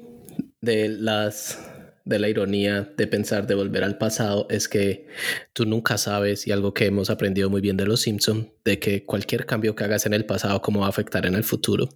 de 0.61 0.89
las 0.89 1.59
de 2.07 2.21
la 2.21 2.29
ironía 2.29 2.89
de 2.97 3.09
pensar 3.09 3.49
de 3.49 3.57
volver 3.57 3.83
al 3.83 3.99
pasado 3.99 4.47
es 4.49 4.69
que 4.69 5.09
tú 5.53 5.67
nunca 5.67 5.99
sabes 5.99 6.47
y 6.47 6.53
algo 6.53 6.73
que 6.73 6.87
hemos 6.87 7.11
aprendido 7.11 7.51
muy 7.51 7.61
bien 7.61 7.77
de 7.77 7.85
los 7.85 8.01
Simpson 8.01 8.53
de 8.65 8.79
que 8.79 9.05
cualquier 9.05 9.45
cambio 9.45 9.75
que 9.75 9.83
hagas 9.83 10.07
en 10.07 10.15
el 10.15 10.25
pasado 10.25 10.63
cómo 10.63 10.81
va 10.81 10.87
a 10.87 10.91
afectar 10.91 11.27
en 11.27 11.35
el 11.35 11.43
futuro. 11.43 11.89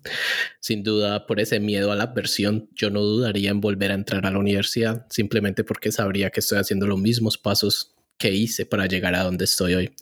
Sin 0.59 0.82
duda 0.82 1.26
por 1.26 1.38
ese 1.38 1.61
miedo 1.61 1.92
a 1.92 1.97
la 1.97 2.04
adversión 2.04 2.68
yo 2.75 2.90
no 2.90 3.02
dudaría 3.02 3.50
en 3.50 3.61
volver 3.61 3.92
a 3.92 3.94
entrar 3.94 4.26
a 4.26 4.32
la 4.32 4.38
universidad 4.38 5.06
simplemente 5.11 5.62
porque 5.62 5.92
sabría 5.92 6.30
que 6.30 6.40
estoy 6.40 6.59
haciendo 6.59 6.88
los 6.88 6.99
mismos 6.99 7.38
pasos 7.38 7.94
que 8.18 8.32
hice 8.32 8.66
para 8.66 8.87
llegar 8.87 9.14
a 9.14 9.23
donde 9.23 9.44
estoy 9.44 9.75
hoy. 9.75 9.94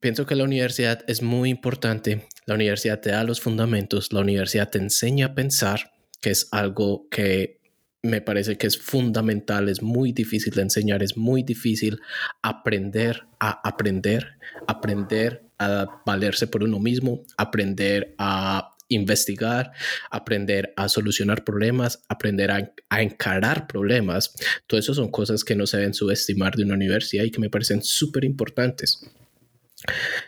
Pienso 0.00 0.26
que 0.26 0.34
la 0.34 0.44
universidad 0.44 1.04
es 1.06 1.22
muy 1.22 1.50
importante. 1.50 2.26
La 2.48 2.54
universidad 2.54 3.02
te 3.02 3.10
da 3.10 3.24
los 3.24 3.42
fundamentos, 3.42 4.10
la 4.10 4.20
universidad 4.20 4.70
te 4.70 4.78
enseña 4.78 5.26
a 5.26 5.34
pensar, 5.34 5.92
que 6.22 6.30
es 6.30 6.48
algo 6.50 7.06
que 7.10 7.60
me 8.00 8.22
parece 8.22 8.56
que 8.56 8.66
es 8.66 8.78
fundamental, 8.78 9.68
es 9.68 9.82
muy 9.82 10.12
difícil 10.12 10.54
de 10.54 10.62
enseñar, 10.62 11.02
es 11.02 11.18
muy 11.18 11.42
difícil 11.42 12.00
aprender 12.40 13.26
a 13.38 13.60
aprender, 13.68 14.38
aprender 14.66 15.44
a 15.58 16.00
valerse 16.06 16.46
por 16.46 16.64
uno 16.64 16.78
mismo, 16.78 17.22
aprender 17.36 18.14
a 18.16 18.74
investigar, 18.88 19.72
aprender 20.10 20.72
a 20.74 20.88
solucionar 20.88 21.44
problemas, 21.44 22.02
aprender 22.08 22.50
a, 22.50 22.72
encarar 22.98 23.66
problemas. 23.66 24.32
Todo 24.66 24.80
eso 24.80 24.94
son 24.94 25.10
cosas 25.10 25.44
que 25.44 25.54
no 25.54 25.66
se 25.66 25.76
deben 25.76 25.92
subestimar 25.92 26.56
de 26.56 26.64
una 26.64 26.76
universidad 26.76 27.24
y 27.24 27.30
que 27.30 27.40
me 27.40 27.50
parecen 27.50 27.82
súper 27.82 28.24
importantes. 28.24 29.06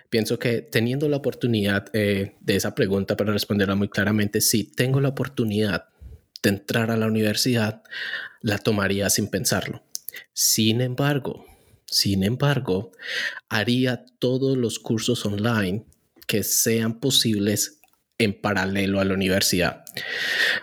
Pienso 0.08 0.38
que 0.38 0.62
teniendo 0.62 1.08
la 1.08 1.16
oportunidad 1.16 1.86
eh, 1.92 2.36
de 2.40 2.56
esa 2.56 2.74
pregunta 2.74 3.16
para 3.16 3.32
responderla 3.32 3.74
muy 3.74 3.88
claramente, 3.88 4.40
sí, 4.40 4.64
tengo 4.64 5.00
la 5.00 5.08
oportunidad 5.08 5.88
de 6.42 6.50
entrar 6.50 6.90
a 6.90 6.96
la 6.96 7.06
universidad, 7.06 7.82
la 8.40 8.58
tomaría 8.58 9.10
sin 9.10 9.28
pensarlo. 9.28 9.82
Sin 10.32 10.80
embargo, 10.80 11.44
sin 11.86 12.22
embargo, 12.22 12.92
haría 13.48 14.04
todos 14.18 14.56
los 14.56 14.78
cursos 14.78 15.26
online 15.26 15.84
que 16.26 16.44
sean 16.44 17.00
posibles 17.00 17.80
en 18.18 18.40
paralelo 18.40 19.00
a 19.00 19.04
la 19.04 19.14
universidad. 19.14 19.84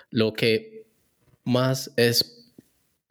Lo 0.09 0.33
que 0.33 0.87
más 1.43 1.91
es, 1.97 2.53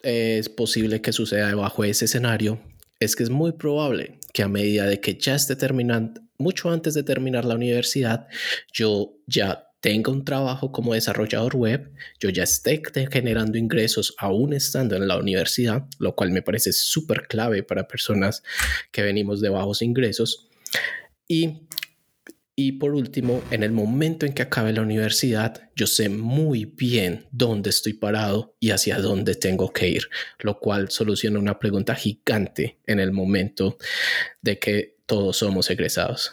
es 0.02 0.48
posible 0.48 1.02
que 1.02 1.12
suceda 1.12 1.54
bajo 1.54 1.84
ese 1.84 2.06
escenario 2.06 2.60
es 2.98 3.16
que 3.16 3.22
es 3.22 3.30
muy 3.30 3.52
probable 3.52 4.18
que 4.36 4.42
a 4.42 4.48
medida 4.48 4.84
de 4.84 5.00
que 5.00 5.14
ya 5.14 5.34
esté 5.34 5.56
terminando, 5.56 6.20
mucho 6.36 6.68
antes 6.68 6.92
de 6.92 7.02
terminar 7.02 7.46
la 7.46 7.54
universidad, 7.54 8.28
yo 8.70 9.14
ya 9.26 9.70
tenga 9.80 10.12
un 10.12 10.26
trabajo 10.26 10.72
como 10.72 10.92
desarrollador 10.92 11.56
web, 11.56 11.90
yo 12.20 12.28
ya 12.28 12.42
esté 12.42 12.82
generando 13.10 13.56
ingresos 13.56 14.14
aún 14.18 14.52
estando 14.52 14.94
en 14.94 15.08
la 15.08 15.16
universidad, 15.16 15.86
lo 15.98 16.14
cual 16.14 16.32
me 16.32 16.42
parece 16.42 16.74
súper 16.74 17.28
clave 17.28 17.62
para 17.62 17.88
personas 17.88 18.42
que 18.92 19.00
venimos 19.00 19.40
de 19.40 19.48
bajos 19.48 19.80
ingresos. 19.80 20.50
Y, 21.26 21.62
y 22.58 22.72
por 22.72 22.94
último, 22.94 23.42
en 23.50 23.62
el 23.62 23.70
momento 23.70 24.24
en 24.24 24.32
que 24.32 24.40
acabe 24.40 24.72
la 24.72 24.80
universidad, 24.80 25.70
yo 25.76 25.86
sé 25.86 26.08
muy 26.08 26.64
bien 26.64 27.26
dónde 27.30 27.68
estoy 27.68 27.92
parado 27.92 28.56
y 28.58 28.70
hacia 28.70 28.98
dónde 28.98 29.34
tengo 29.34 29.74
que 29.74 29.88
ir, 29.88 30.04
lo 30.40 30.58
cual 30.58 30.88
soluciona 30.88 31.38
una 31.38 31.58
pregunta 31.58 31.94
gigante 31.94 32.78
en 32.86 32.98
el 32.98 33.12
momento 33.12 33.76
de 34.40 34.58
que 34.58 34.96
todos 35.04 35.36
somos 35.36 35.68
egresados. 35.68 36.32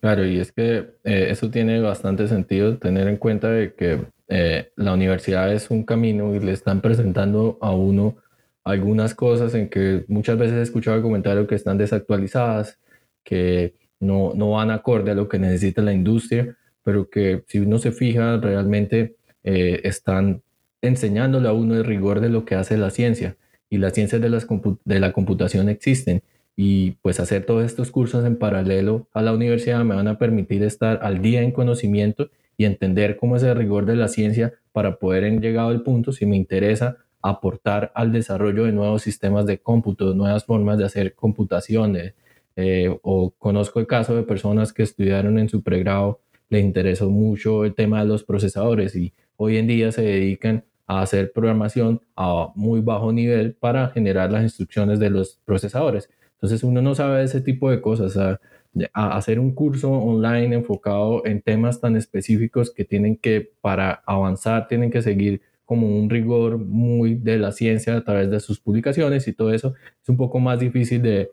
Claro, 0.00 0.26
y 0.26 0.40
es 0.40 0.50
que 0.50 0.96
eh, 1.04 1.28
eso 1.30 1.50
tiene 1.50 1.80
bastante 1.80 2.26
sentido, 2.26 2.78
tener 2.78 3.06
en 3.06 3.16
cuenta 3.16 3.48
de 3.48 3.74
que 3.74 4.06
eh, 4.26 4.72
la 4.74 4.92
universidad 4.92 5.52
es 5.52 5.70
un 5.70 5.84
camino 5.84 6.34
y 6.34 6.40
le 6.40 6.50
están 6.50 6.80
presentando 6.80 7.58
a 7.62 7.70
uno 7.70 8.16
algunas 8.64 9.14
cosas 9.14 9.54
en 9.54 9.70
que 9.70 10.04
muchas 10.08 10.36
veces 10.36 10.56
he 10.56 10.62
escuchado 10.62 10.96
el 10.96 11.02
comentario 11.02 11.46
que 11.46 11.54
están 11.54 11.78
desactualizadas, 11.78 12.80
que 13.24 13.74
no, 14.00 14.32
no 14.34 14.52
van 14.52 14.70
acorde 14.70 15.10
a 15.10 15.14
lo 15.14 15.28
que 15.28 15.38
necesita 15.38 15.82
la 15.82 15.92
industria, 15.92 16.56
pero 16.82 17.08
que 17.08 17.42
si 17.48 17.58
uno 17.58 17.78
se 17.78 17.90
fija 17.90 18.36
realmente 18.36 19.16
eh, 19.42 19.80
están 19.84 20.42
enseñándole 20.82 21.48
a 21.48 21.52
uno 21.52 21.74
el 21.74 21.84
rigor 21.84 22.20
de 22.20 22.28
lo 22.28 22.44
que 22.44 22.54
hace 22.54 22.76
la 22.76 22.90
ciencia. 22.90 23.36
Y 23.70 23.78
las 23.78 23.94
ciencias 23.94 24.20
de, 24.20 24.28
las 24.28 24.46
de 24.84 25.00
la 25.00 25.12
computación 25.12 25.68
existen. 25.68 26.22
Y 26.56 26.92
pues 27.02 27.18
hacer 27.18 27.44
todos 27.44 27.64
estos 27.64 27.90
cursos 27.90 28.24
en 28.24 28.36
paralelo 28.36 29.08
a 29.12 29.22
la 29.22 29.32
universidad 29.32 29.82
me 29.84 29.96
van 29.96 30.06
a 30.06 30.18
permitir 30.18 30.62
estar 30.62 31.00
al 31.02 31.20
día 31.20 31.42
en 31.42 31.50
conocimiento 31.50 32.30
y 32.56 32.66
entender 32.66 33.16
cómo 33.16 33.36
es 33.36 33.42
el 33.42 33.56
rigor 33.56 33.86
de 33.86 33.96
la 33.96 34.08
ciencia 34.08 34.52
para 34.70 34.98
poder 34.98 35.24
en 35.24 35.40
llegado 35.40 35.70
al 35.70 35.82
punto, 35.82 36.12
si 36.12 36.26
me 36.26 36.36
interesa, 36.36 36.98
aportar 37.22 37.90
al 37.94 38.12
desarrollo 38.12 38.64
de 38.64 38.72
nuevos 38.72 39.02
sistemas 39.02 39.46
de 39.46 39.58
cómputo, 39.58 40.14
nuevas 40.14 40.44
formas 40.44 40.78
de 40.78 40.84
hacer 40.84 41.14
computaciones. 41.14 42.14
Eh, 42.56 42.96
o 43.02 43.30
conozco 43.30 43.80
el 43.80 43.86
caso 43.86 44.14
de 44.14 44.22
personas 44.22 44.72
que 44.72 44.82
estudiaron 44.84 45.38
en 45.38 45.48
su 45.48 45.62
pregrado, 45.62 46.20
le 46.48 46.60
interesó 46.60 47.10
mucho 47.10 47.64
el 47.64 47.74
tema 47.74 48.00
de 48.00 48.06
los 48.06 48.22
procesadores 48.22 48.94
y 48.94 49.12
hoy 49.36 49.56
en 49.56 49.66
día 49.66 49.90
se 49.90 50.02
dedican 50.02 50.64
a 50.86 51.02
hacer 51.02 51.32
programación 51.32 52.00
a 52.14 52.52
muy 52.54 52.80
bajo 52.80 53.12
nivel 53.12 53.54
para 53.54 53.88
generar 53.88 54.30
las 54.30 54.42
instrucciones 54.42 54.98
de 54.98 55.10
los 55.10 55.40
procesadores. 55.44 56.10
Entonces 56.34 56.62
uno 56.62 56.82
no 56.82 56.94
sabe 56.94 57.24
ese 57.24 57.40
tipo 57.40 57.70
de 57.70 57.80
cosas. 57.80 58.16
a 58.16 59.16
hacer 59.16 59.38
un 59.38 59.54
curso 59.54 59.90
online 59.92 60.54
enfocado 60.56 61.24
en 61.26 61.40
temas 61.42 61.80
tan 61.80 61.96
específicos 61.96 62.72
que 62.72 62.84
tienen 62.84 63.16
que, 63.16 63.52
para 63.60 64.02
avanzar, 64.04 64.66
tienen 64.68 64.90
que 64.90 65.00
seguir 65.00 65.42
como 65.64 65.86
un 65.88 66.10
rigor 66.10 66.58
muy 66.58 67.14
de 67.14 67.38
la 67.38 67.52
ciencia 67.52 67.96
a 67.96 68.04
través 68.04 68.30
de 68.30 68.40
sus 68.40 68.60
publicaciones 68.60 69.26
y 69.28 69.32
todo 69.32 69.52
eso 69.52 69.74
es 70.02 70.08
un 70.08 70.16
poco 70.16 70.40
más 70.40 70.58
difícil 70.60 71.00
de, 71.02 71.30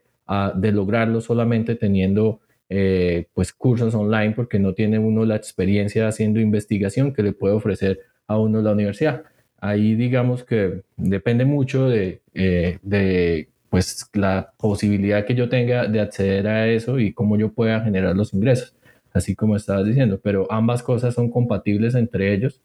de 0.56 0.72
lograrlo 0.72 1.20
solamente 1.20 1.76
teniendo 1.76 2.40
eh, 2.70 3.28
pues 3.34 3.52
cursos 3.52 3.94
online 3.96 4.32
porque 4.32 4.60
no 4.60 4.74
tiene 4.74 4.98
uno 4.98 5.26
la 5.26 5.36
experiencia 5.36 6.08
haciendo 6.08 6.40
investigación 6.40 7.12
que 7.12 7.22
le 7.22 7.34
puede 7.34 7.54
ofrecer 7.54 8.00
a 8.28 8.38
uno 8.38 8.62
la 8.62 8.72
universidad. 8.72 9.24
Ahí 9.60 9.96
digamos 9.96 10.46
que 10.46 10.84
depende 10.96 11.44
mucho 11.44 11.90
de, 11.90 12.22
eh, 12.34 12.80
de 12.82 13.50
pues 13.70 14.10
la 14.14 14.54
posibilidad 14.58 15.26
que 15.26 15.36
yo 15.36 15.50
tenga 15.50 15.88
de 15.88 16.00
acceder 16.00 16.48
a 16.48 16.68
eso 16.70 16.98
y 17.00 17.14
cómo 17.14 17.38
yo 17.38 17.52
pueda 17.52 17.82
generar 17.82 18.16
los 18.16 18.34
ingresos, 18.34 18.74
así 19.14 19.36
como 19.36 19.58
estabas 19.58 19.86
diciendo, 19.86 20.20
pero 20.24 20.48
ambas 20.50 20.82
cosas 20.82 21.14
son 21.14 21.30
compatibles 21.30 21.96
entre 21.96 22.34
ellos 22.34 22.62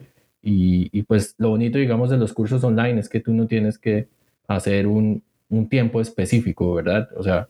y, 0.49 1.03
pues 1.03 1.35
lo 1.39 1.49
bonito, 1.49 1.79
digamos, 1.79 2.09
de 2.11 2.19
los 2.19 2.33
cursos 2.33 2.63
online 2.63 3.01
es 3.01 3.09
que 3.09 3.19
tú 3.19 3.35
no 3.35 3.49
tienes 3.49 3.79
que 3.79 4.07
hacer 4.47 4.87
un, 4.87 5.25
un 5.49 5.69
tiempo 5.69 6.01
específico, 6.01 6.73
¿verdad? 6.75 7.09
O 7.17 7.25
sea, 7.25 7.49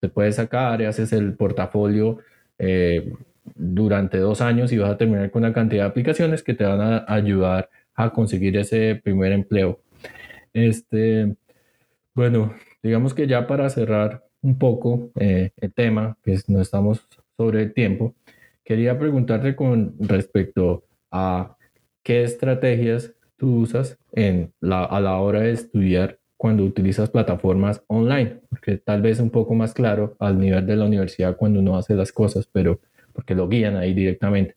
te 0.00 0.08
puedes 0.08 0.36
sacar 0.36 0.80
y 0.80 0.86
haces 0.86 1.12
el 1.12 1.34
portafolio 1.34 2.18
eh, 2.58 3.12
durante 3.54 4.18
dos 4.18 4.40
años 4.40 4.72
y 4.72 4.78
vas 4.78 4.90
a 4.90 4.98
terminar 4.98 5.30
con 5.30 5.44
una 5.44 5.52
cantidad 5.52 5.84
de 5.84 5.90
aplicaciones 5.90 6.42
que 6.42 6.54
te 6.54 6.64
van 6.64 6.80
a 6.80 7.04
ayudar 7.08 7.68
a 7.94 8.10
conseguir 8.10 8.56
ese 8.56 9.00
primer 9.02 9.32
empleo. 9.32 9.80
Este, 10.52 11.36
bueno, 12.14 12.54
digamos 12.82 13.14
que 13.14 13.26
ya 13.26 13.46
para 13.46 13.68
cerrar 13.68 14.24
un 14.42 14.58
poco 14.58 15.10
eh, 15.16 15.50
el 15.56 15.72
tema, 15.72 16.16
que 16.22 16.38
no 16.48 16.60
estamos 16.60 17.06
sobre 17.36 17.62
el 17.62 17.74
tiempo, 17.74 18.14
quería 18.64 18.98
preguntarte 18.98 19.54
con 19.54 19.94
respecto 19.98 20.84
a 21.10 21.56
qué 22.02 22.22
estrategias 22.22 23.12
tú 23.36 23.60
usas 23.60 23.98
en 24.12 24.52
a 24.62 25.00
la 25.00 25.16
hora 25.18 25.40
de 25.40 25.52
estudiar 25.52 26.19
cuando 26.40 26.64
utilizas 26.64 27.10
plataformas 27.10 27.82
online, 27.86 28.40
porque 28.48 28.78
tal 28.78 29.02
vez 29.02 29.20
un 29.20 29.28
poco 29.28 29.52
más 29.52 29.74
claro 29.74 30.16
al 30.18 30.40
nivel 30.40 30.64
de 30.64 30.74
la 30.74 30.86
universidad 30.86 31.36
cuando 31.36 31.60
uno 31.60 31.76
hace 31.76 31.92
las 31.94 32.12
cosas, 32.12 32.48
pero 32.50 32.80
porque 33.12 33.34
lo 33.34 33.46
guían 33.46 33.76
ahí 33.76 33.92
directamente. 33.92 34.56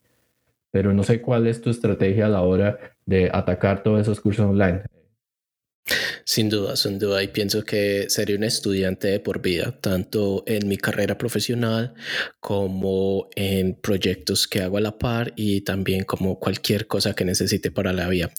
Pero 0.71 0.93
no 0.93 1.03
sé 1.03 1.19
cuál 1.19 1.45
es 1.45 1.59
tu 1.59 1.69
estrategia 1.69 2.27
a 2.27 2.29
la 2.29 2.41
hora 2.41 2.79
de 3.05 3.29
atacar 3.33 3.83
todos 3.83 3.99
esos 3.99 4.21
cursos 4.21 4.45
online. 4.45 4.83
Sin 6.23 6.49
duda, 6.49 6.77
sin 6.77 6.99
duda. 6.99 7.21
Y 7.21 7.27
pienso 7.27 7.63
que 7.63 8.05
sería 8.09 8.37
un 8.37 8.45
estudiante 8.45 9.19
por 9.19 9.41
vida, 9.41 9.77
tanto 9.81 10.45
en 10.47 10.69
mi 10.69 10.77
carrera 10.77 11.17
profesional 11.17 11.95
como 12.39 13.27
en 13.35 13.75
proyectos 13.75 14.47
que 14.47 14.61
hago 14.61 14.77
a 14.77 14.81
la 14.81 14.97
par 14.97 15.33
y 15.35 15.59
también 15.65 16.05
como 16.05 16.39
cualquier 16.39 16.87
cosa 16.87 17.13
que 17.13 17.25
necesite 17.25 17.71
para 17.71 17.91
la 17.91 18.07
vida. 18.07 18.31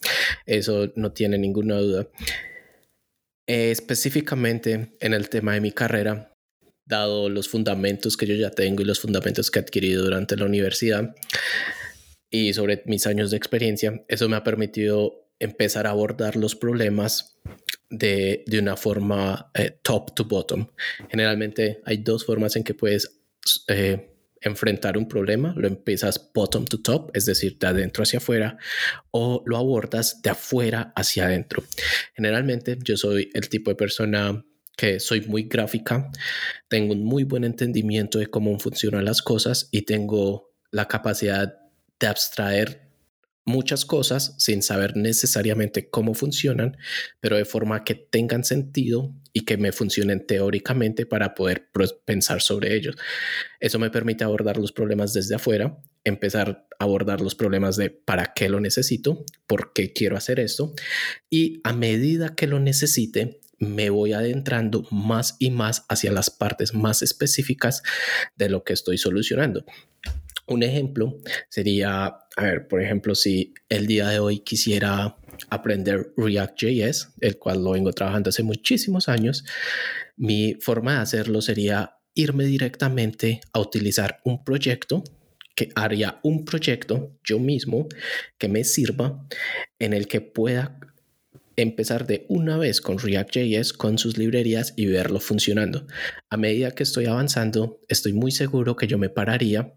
Eso 0.47 0.91
no 0.97 1.13
tiene 1.13 1.37
ninguna 1.37 1.77
duda. 1.77 2.09
Específicamente 3.47 4.97
en 5.01 5.15
el 5.15 5.29
tema 5.29 5.55
de 5.55 5.61
mi 5.61 5.73
carrera, 5.73 6.33
dado 6.87 7.29
los 7.29 7.49
fundamentos 7.49 8.17
que 8.17 8.27
yo 8.27 8.35
ya 8.35 8.51
tengo 8.51 8.83
y 8.83 8.85
los 8.85 9.01
fundamentos 9.01 9.51
que 9.51 9.59
he 9.59 9.63
adquirido 9.63 10.05
durante 10.05 10.37
la 10.37 10.45
universidad 10.45 11.15
y 12.31 12.53
sobre 12.53 12.83
mis 12.87 13.07
años 13.07 13.31
de 13.31 13.37
experiencia, 13.37 14.05
eso 14.09 14.29
me 14.29 14.37
ha 14.37 14.45
permitido 14.45 15.29
empezar 15.39 15.87
a 15.87 15.91
abordar 15.91 16.37
los 16.37 16.55
problemas 16.55 17.39
de, 17.91 18.45
una 18.59 18.77
forma 18.77 19.51
eh, 19.55 19.79
top 19.83 20.15
to 20.15 20.25
bottom. 20.25 20.67
Generalmente 21.11 21.81
hay 21.85 21.99
dos 21.99 22.25
formas 22.25 22.57
en 22.57 22.65
que 22.65 22.75
puedes 22.75 23.21
eh, 23.69 24.14
enfrentar 24.45 24.97
un 24.97 25.09
problema. 25.09 25.55
Lo 25.57 25.67
empiezas 25.67 26.31
bottom 26.33 26.67
to 26.67 26.81
top, 26.81 27.11
es 27.15 27.27
decir, 27.27 27.59
de 27.59 27.67
adentro 27.67 28.03
hacia 28.03 28.19
afuera, 28.19 28.59
o 29.11 29.43
lo 29.47 29.57
abordas 29.57 30.21
de 30.23 30.31
afuera 30.31 30.93
hacia 30.95 31.27
adentro. 31.27 31.65
Generalmente 32.15 32.79
yo 32.83 32.97
soy 32.97 33.31
el 33.35 33.49
tipo 33.49 33.71
de 33.71 33.77
persona 33.77 34.45
que 34.77 35.01
soy 35.01 35.23
muy 35.23 35.45
gráfica, 35.45 36.11
tengo 36.69 36.95
un 36.95 37.05
muy 37.05 37.25
buen 37.25 37.45
entendimiento 37.45 38.19
de 38.19 38.27
cómo 38.27 38.59
funcionan 38.59 39.05
las 39.05 39.23
cosas 39.23 39.69
y 39.71 39.83
tengo 39.83 40.53
la 40.71 40.89
capacidad 40.89 41.55
de 42.01 42.07
abstraer 42.07 42.91
muchas 43.45 43.85
cosas 43.85 44.35
sin 44.39 44.63
saber 44.63 44.97
necesariamente 44.97 45.91
cómo 45.91 46.15
funcionan, 46.15 46.77
pero 47.21 47.37
de 47.37 47.45
forma 47.45 47.85
que 47.85 47.95
tengan 47.95 48.43
sentido 48.43 49.15
y 49.37 49.45
que 49.45 49.59
me 49.59 49.73
funcionen 49.73 50.27
teóricamente 50.27 51.05
para 51.05 51.35
poder 51.35 51.69
pensar 52.07 52.41
sobre 52.41 52.75
ellos. 52.75 52.97
Eso 53.61 53.79
me 53.79 53.91
permite 53.91 54.25
abordar 54.25 54.57
los 54.57 54.73
problemas 54.73 55.13
desde 55.13 55.35
afuera, 55.35 55.77
empezar 56.05 56.67
a 56.79 56.85
abordar 56.85 57.21
los 57.21 57.35
problemas 57.35 57.77
de 57.77 57.91
para 57.91 58.33
qué 58.33 58.49
lo 58.49 58.61
necesito, 58.61 59.25
por 59.47 59.73
qué 59.73 59.93
quiero 59.93 60.17
hacer 60.17 60.39
esto 60.39 60.73
y 61.29 61.61
a 61.65 61.73
medida 61.73 62.37
que 62.37 62.47
lo 62.47 62.61
necesite, 62.61 63.41
me 63.59 63.91
voy 63.91 64.13
adentrando 64.13 64.87
más 64.91 65.37
y 65.39 65.51
más 65.51 65.85
hacia 65.89 66.13
las 66.13 66.31
partes 66.31 66.75
más 66.75 67.03
específicas 67.03 67.83
de 68.37 68.49
lo 68.49 68.63
que 68.63 68.73
estoy 68.73 68.99
solucionando. 68.99 69.65
Un 70.47 70.63
ejemplo 70.63 71.19
sería, 71.49 72.05
a 72.07 72.43
ver, 72.43 72.69
por 72.69 72.83
ejemplo, 72.83 73.15
si 73.15 73.55
el 73.69 73.87
día 73.87 74.09
de 74.09 74.19
hoy 74.19 74.41
quisiera 74.41 75.17
aprender 75.51 76.13
React.js, 76.17 77.15
el 77.21 77.39
cual 77.39 77.65
lo 77.65 77.73
vengo 77.73 77.93
trabajando 77.93 78.31
hace 78.31 78.43
muchísimos 78.43 79.09
años, 79.09 79.45
mi 80.17 80.55
forma 80.61 80.95
de 80.95 81.01
hacerlo 81.01 81.41
sería 81.41 81.97
irme 82.15 82.45
directamente 82.45 83.41
a 83.53 83.61
utilizar 83.61 84.21
un 84.25 84.45
proyecto 84.45 85.03
que 85.55 85.71
haría 85.75 86.21
un 86.23 86.45
proyecto 86.45 87.17
yo 87.23 87.39
mismo 87.39 87.89
que 88.39 88.49
me 88.49 88.65
sirva 88.65 89.27
en 89.79 89.93
el 89.93 90.09
que 90.09 90.21
pueda 90.21 90.79
empezar 91.57 92.07
de 92.07 92.27
una 92.29 92.57
vez 92.59 92.81
con 92.81 92.99
React.js, 92.99 93.73
con 93.73 93.99
sus 93.99 94.19
librerías 94.19 94.75
y 94.77 94.87
verlo 94.87 95.21
funcionando. 95.21 95.87
A 96.31 96.37
medida 96.37 96.73
que 96.73 96.83
estoy 96.83 97.07
avanzando, 97.07 97.81
estoy 97.89 98.13
muy 98.13 98.33
seguro 98.33 98.77
que 98.77 98.87
yo 98.87 98.99
me 98.99 99.09
pararía 99.09 99.75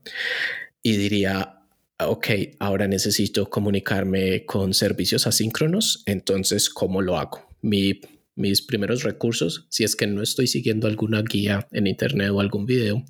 y 0.81 0.97
diría, 0.97 1.57
ok, 1.99 2.27
ahora 2.59 2.87
necesito 2.87 3.49
comunicarme 3.49 4.45
con 4.45 4.73
servicios 4.73 5.27
asíncronos, 5.27 6.03
entonces, 6.05 6.69
¿cómo 6.69 7.01
lo 7.01 7.17
hago? 7.17 7.49
Mi, 7.61 7.99
mis 8.35 8.61
primeros 8.61 9.03
recursos, 9.03 9.67
si 9.69 9.83
es 9.83 9.95
que 9.95 10.07
no 10.07 10.21
estoy 10.21 10.47
siguiendo 10.47 10.87
alguna 10.87 11.23
guía 11.23 11.67
en 11.71 11.87
internet 11.87 12.29
o 12.29 12.39
algún 12.39 12.65
video, 12.65 13.03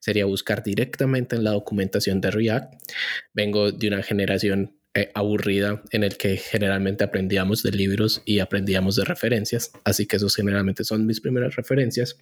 sería 0.00 0.26
buscar 0.26 0.62
directamente 0.62 1.34
en 1.34 1.44
la 1.44 1.52
documentación 1.52 2.20
de 2.20 2.30
React. 2.30 2.74
Vengo 3.32 3.72
de 3.72 3.88
una 3.88 4.02
generación 4.02 4.78
eh, 4.96 5.10
aburrida 5.12 5.82
en 5.90 6.04
el 6.04 6.16
que 6.16 6.38
generalmente 6.38 7.04
aprendíamos 7.04 7.62
de 7.62 7.70
libros 7.70 8.22
y 8.24 8.38
aprendíamos 8.38 8.96
de 8.96 9.04
referencias. 9.04 9.70
Así 9.84 10.06
que 10.06 10.16
esos 10.16 10.34
generalmente 10.34 10.84
son 10.84 11.04
mis 11.04 11.20
primeras 11.20 11.54
referencias. 11.54 12.16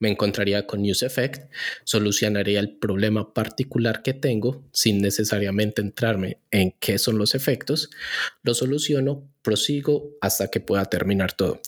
Me 0.00 0.08
encontraría 0.08 0.66
con 0.66 0.84
Effect, 0.84 1.48
solucionaría 1.84 2.58
el 2.58 2.76
problema 2.76 3.32
particular 3.32 4.02
que 4.02 4.14
tengo 4.14 4.68
sin 4.72 5.00
necesariamente 5.00 5.80
entrarme 5.80 6.40
en 6.50 6.74
qué 6.80 6.98
son 6.98 7.18
los 7.18 7.36
efectos, 7.36 7.88
lo 8.42 8.54
soluciono, 8.54 9.30
prosigo 9.42 10.16
hasta 10.20 10.48
que 10.48 10.58
pueda 10.58 10.86
terminar 10.86 11.34
todo. 11.34 11.60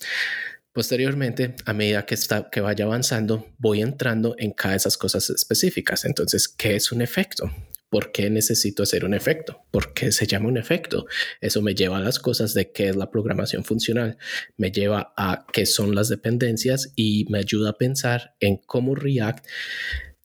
Posteriormente, 0.72 1.54
a 1.64 1.74
medida 1.74 2.06
que, 2.06 2.14
está, 2.14 2.50
que 2.50 2.60
vaya 2.60 2.86
avanzando, 2.86 3.46
voy 3.58 3.82
entrando 3.82 4.34
en 4.36 4.50
cada 4.50 4.72
de 4.72 4.78
esas 4.78 4.96
cosas 4.98 5.30
específicas. 5.30 6.04
Entonces, 6.04 6.48
¿qué 6.48 6.74
es 6.74 6.90
un 6.90 7.02
efecto? 7.02 7.52
¿Por 7.92 8.10
qué 8.10 8.30
necesito 8.30 8.84
hacer 8.84 9.04
un 9.04 9.12
efecto? 9.12 9.66
¿Por 9.70 9.92
qué 9.92 10.12
se 10.12 10.26
llama 10.26 10.48
un 10.48 10.56
efecto? 10.56 11.04
Eso 11.42 11.60
me 11.60 11.74
lleva 11.74 11.98
a 11.98 12.00
las 12.00 12.18
cosas 12.18 12.54
de 12.54 12.72
qué 12.72 12.88
es 12.88 12.96
la 12.96 13.10
programación 13.10 13.64
funcional, 13.64 14.16
me 14.56 14.72
lleva 14.72 15.12
a 15.14 15.44
qué 15.52 15.66
son 15.66 15.94
las 15.94 16.08
dependencias 16.08 16.94
y 16.96 17.26
me 17.28 17.36
ayuda 17.36 17.68
a 17.68 17.76
pensar 17.76 18.34
en 18.40 18.56
cómo 18.56 18.94
React 18.94 19.44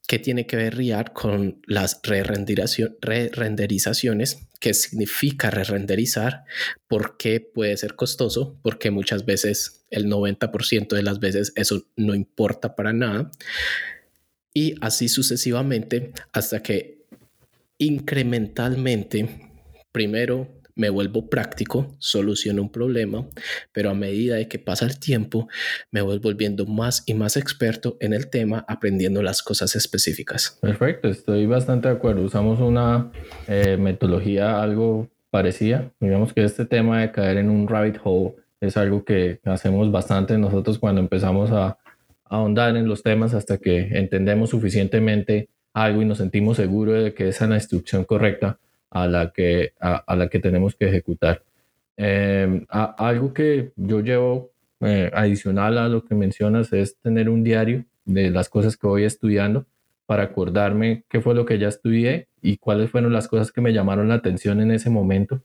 ¿Qué 0.07 0.17
tiene 0.17 0.47
que 0.47 0.55
ver 0.55 0.77
RIAD 0.77 1.07
con 1.07 1.61
las 1.65 1.99
re-renderizaciones? 2.01 4.47
¿Qué 4.61 4.73
significa 4.73 5.51
re-renderizar? 5.51 6.45
¿Por 6.87 7.17
qué 7.17 7.41
puede 7.41 7.75
ser 7.75 7.97
costoso? 7.97 8.57
Porque 8.63 8.91
muchas 8.91 9.25
veces, 9.25 9.83
el 9.89 10.05
90% 10.05 10.95
de 10.95 11.03
las 11.03 11.19
veces, 11.19 11.51
eso 11.57 11.85
no 11.97 12.15
importa 12.15 12.77
para 12.77 12.93
nada. 12.93 13.29
Y 14.53 14.75
así 14.79 15.09
sucesivamente 15.09 16.13
hasta 16.31 16.63
que 16.63 16.96
incrementalmente, 17.77 19.49
primero 19.91 20.57
me 20.77 20.89
vuelvo 20.89 21.27
práctico, 21.27 21.95
soluciono 21.97 22.61
un 22.61 22.71
problema, 22.71 23.25
pero 23.71 23.89
a 23.89 23.95
medida 23.95 24.35
de 24.35 24.47
que 24.47 24.59
pasa 24.59 24.85
el 24.85 24.99
tiempo, 24.99 25.47
me 25.91 26.01
voy 26.01 26.19
volviendo 26.19 26.65
más 26.65 27.03
y 27.07 27.15
más 27.15 27.35
experto 27.35 27.97
en 27.99 28.13
el 28.13 28.29
tema, 28.29 28.63
aprendiendo 28.67 29.23
las 29.23 29.41
cosas 29.41 29.75
específicas. 29.75 30.59
Perfecto, 30.61 31.09
estoy 31.09 31.47
bastante 31.47 31.87
de 31.87 31.95
acuerdo. 31.95 32.21
Usamos 32.21 32.59
una 32.59 33.11
eh, 33.47 33.75
metodología 33.77 34.61
algo 34.61 35.09
parecida. 35.31 35.91
Digamos 35.99 36.31
que 36.33 36.43
este 36.43 36.65
tema 36.65 37.01
de 37.01 37.11
caer 37.11 37.37
en 37.37 37.49
un 37.49 37.67
rabbit 37.67 37.97
hole 38.03 38.35
es 38.61 38.77
algo 38.77 39.03
que 39.03 39.39
hacemos 39.45 39.91
bastante 39.91 40.37
nosotros 40.37 40.79
cuando 40.79 41.01
empezamos 41.01 41.51
a 41.51 41.77
ahondar 42.25 42.75
en 42.75 42.87
los 42.87 43.03
temas 43.03 43.33
hasta 43.33 43.57
que 43.57 43.79
entendemos 43.97 44.51
suficientemente 44.51 45.49
algo 45.83 46.01
y 46.01 46.05
nos 46.05 46.17
sentimos 46.17 46.57
seguros 46.57 47.03
de 47.03 47.13
que 47.13 47.27
esa 47.29 47.45
es 47.45 47.49
la 47.49 47.55
instrucción 47.57 48.03
correcta 48.03 48.59
a 48.89 49.07
la 49.07 49.31
que, 49.31 49.73
a, 49.79 50.15
la 50.15 50.27
que 50.27 50.39
tenemos 50.39 50.75
que 50.75 50.87
ejecutar. 50.87 51.43
Em, 51.97 52.65
algo 52.69 53.33
que 53.33 53.71
yo 53.75 54.01
llevo 54.01 54.51
eh, 54.81 55.11
adicional 55.13 55.77
a 55.77 55.87
lo 55.87 56.03
que 56.03 56.15
mencionas 56.15 56.73
es 56.73 56.97
tener 56.97 57.29
un 57.29 57.43
diario 57.43 57.85
de 58.05 58.29
las 58.31 58.49
cosas 58.49 58.77
que 58.77 58.87
voy 58.87 59.03
estudiando 59.03 59.65
para 60.05 60.23
acordarme 60.23 61.03
qué 61.09 61.21
fue 61.21 61.35
lo 61.35 61.45
que 61.45 61.59
ya 61.59 61.67
estudié 61.67 62.27
y 62.41 62.57
cuáles 62.57 62.89
fueron 62.89 63.13
las 63.13 63.27
cosas 63.27 63.51
que 63.51 63.61
me 63.61 63.73
llamaron 63.73 64.07
la 64.07 64.15
atención 64.15 64.61
en 64.61 64.71
ese 64.71 64.89
momento, 64.89 65.41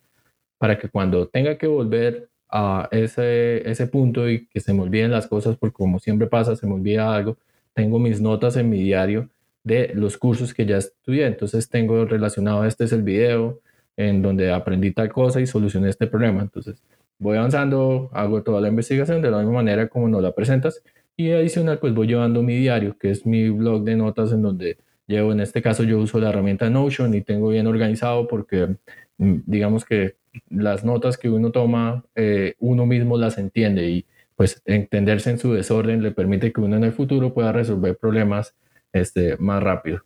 para 0.58 0.78
que 0.78 0.88
cuando 0.88 1.26
tenga 1.26 1.58
que 1.58 1.66
volver 1.66 2.28
a 2.48 2.88
ese, 2.92 3.68
ese 3.68 3.86
punto 3.86 4.28
y 4.30 4.46
que 4.46 4.60
se 4.60 4.72
me 4.72 4.82
olviden 4.82 5.10
las 5.10 5.26
cosas, 5.26 5.56
porque 5.56 5.74
como 5.74 5.98
siempre 5.98 6.26
pasa, 6.28 6.54
se 6.54 6.66
me 6.66 6.74
olvida 6.74 7.14
algo, 7.14 7.36
tengo 7.74 7.98
mis 7.98 8.20
notas 8.20 8.56
en 8.56 8.70
mi 8.70 8.82
diario 8.82 9.28
de 9.64 9.92
los 9.94 10.18
cursos 10.18 10.54
que 10.54 10.66
ya 10.66 10.78
estudié. 10.78 11.26
Entonces 11.26 11.68
tengo 11.68 12.04
relacionado, 12.04 12.64
este 12.64 12.84
es 12.84 12.92
el 12.92 13.02
video 13.02 13.60
en 13.96 14.22
donde 14.22 14.52
aprendí 14.52 14.92
tal 14.92 15.10
cosa 15.12 15.40
y 15.40 15.46
solucioné 15.46 15.88
este 15.88 16.06
problema. 16.06 16.42
Entonces 16.42 16.82
voy 17.18 17.36
avanzando, 17.36 18.10
hago 18.12 18.42
toda 18.42 18.60
la 18.60 18.68
investigación 18.68 19.22
de 19.22 19.30
la 19.30 19.38
misma 19.38 19.54
manera 19.54 19.88
como 19.88 20.08
nos 20.08 20.22
la 20.22 20.32
presentas 20.32 20.82
y 21.16 21.30
adicional 21.30 21.78
pues 21.78 21.94
voy 21.94 22.06
llevando 22.08 22.42
mi 22.42 22.56
diario, 22.56 22.96
que 22.98 23.10
es 23.10 23.26
mi 23.26 23.48
blog 23.50 23.84
de 23.84 23.96
notas 23.96 24.32
en 24.32 24.42
donde 24.42 24.78
llevo, 25.06 25.32
en 25.32 25.40
este 25.40 25.62
caso 25.62 25.84
yo 25.84 25.98
uso 25.98 26.18
la 26.18 26.30
herramienta 26.30 26.70
Notion 26.70 27.14
y 27.14 27.20
tengo 27.20 27.48
bien 27.50 27.66
organizado 27.66 28.26
porque 28.28 28.76
mm, 29.18 29.36
digamos 29.46 29.84
que 29.84 30.16
las 30.48 30.84
notas 30.84 31.18
que 31.18 31.28
uno 31.28 31.52
toma, 31.52 32.04
eh, 32.14 32.54
uno 32.58 32.86
mismo 32.86 33.18
las 33.18 33.38
entiende 33.38 33.88
y 33.90 34.06
pues 34.36 34.62
entenderse 34.64 35.30
en 35.30 35.38
su 35.38 35.52
desorden 35.52 36.02
le 36.02 36.10
permite 36.10 36.52
que 36.52 36.60
uno 36.60 36.76
en 36.76 36.84
el 36.84 36.92
futuro 36.92 37.34
pueda 37.34 37.52
resolver 37.52 37.96
problemas 37.96 38.54
este, 38.92 39.36
más 39.38 39.62
rápido. 39.62 40.02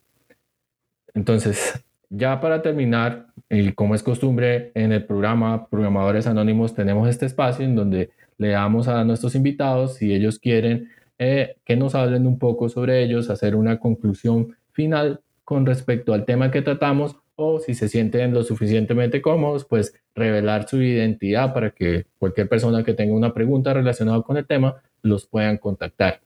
Entonces, 1.13 1.83
ya 2.09 2.39
para 2.39 2.61
terminar, 2.61 3.27
y 3.49 3.73
como 3.73 3.95
es 3.95 4.03
costumbre 4.03 4.71
en 4.75 4.91
el 4.91 5.05
programa 5.05 5.67
Programadores 5.67 6.27
Anónimos, 6.27 6.73
tenemos 6.73 7.09
este 7.09 7.25
espacio 7.25 7.65
en 7.65 7.75
donde 7.75 8.11
le 8.37 8.49
damos 8.49 8.87
a 8.87 9.03
nuestros 9.03 9.35
invitados, 9.35 9.95
si 9.95 10.13
ellos 10.13 10.39
quieren, 10.39 10.89
eh, 11.19 11.57
que 11.65 11.75
nos 11.75 11.95
hablen 11.95 12.27
un 12.27 12.37
poco 12.37 12.69
sobre 12.69 13.03
ellos, 13.03 13.29
hacer 13.29 13.55
una 13.55 13.79
conclusión 13.79 14.55
final 14.71 15.21
con 15.43 15.65
respecto 15.65 16.13
al 16.13 16.25
tema 16.25 16.51
que 16.51 16.61
tratamos 16.61 17.15
o 17.35 17.59
si 17.59 17.73
se 17.73 17.87
sienten 17.87 18.33
lo 18.33 18.43
suficientemente 18.43 19.21
cómodos, 19.21 19.65
pues 19.65 19.93
revelar 20.15 20.67
su 20.67 20.81
identidad 20.81 21.53
para 21.53 21.71
que 21.71 22.05
cualquier 22.17 22.49
persona 22.49 22.83
que 22.83 22.93
tenga 22.93 23.13
una 23.15 23.33
pregunta 23.33 23.73
relacionada 23.73 24.21
con 24.23 24.37
el 24.37 24.45
tema 24.45 24.81
los 25.01 25.27
puedan 25.27 25.57
contactar. 25.57 26.21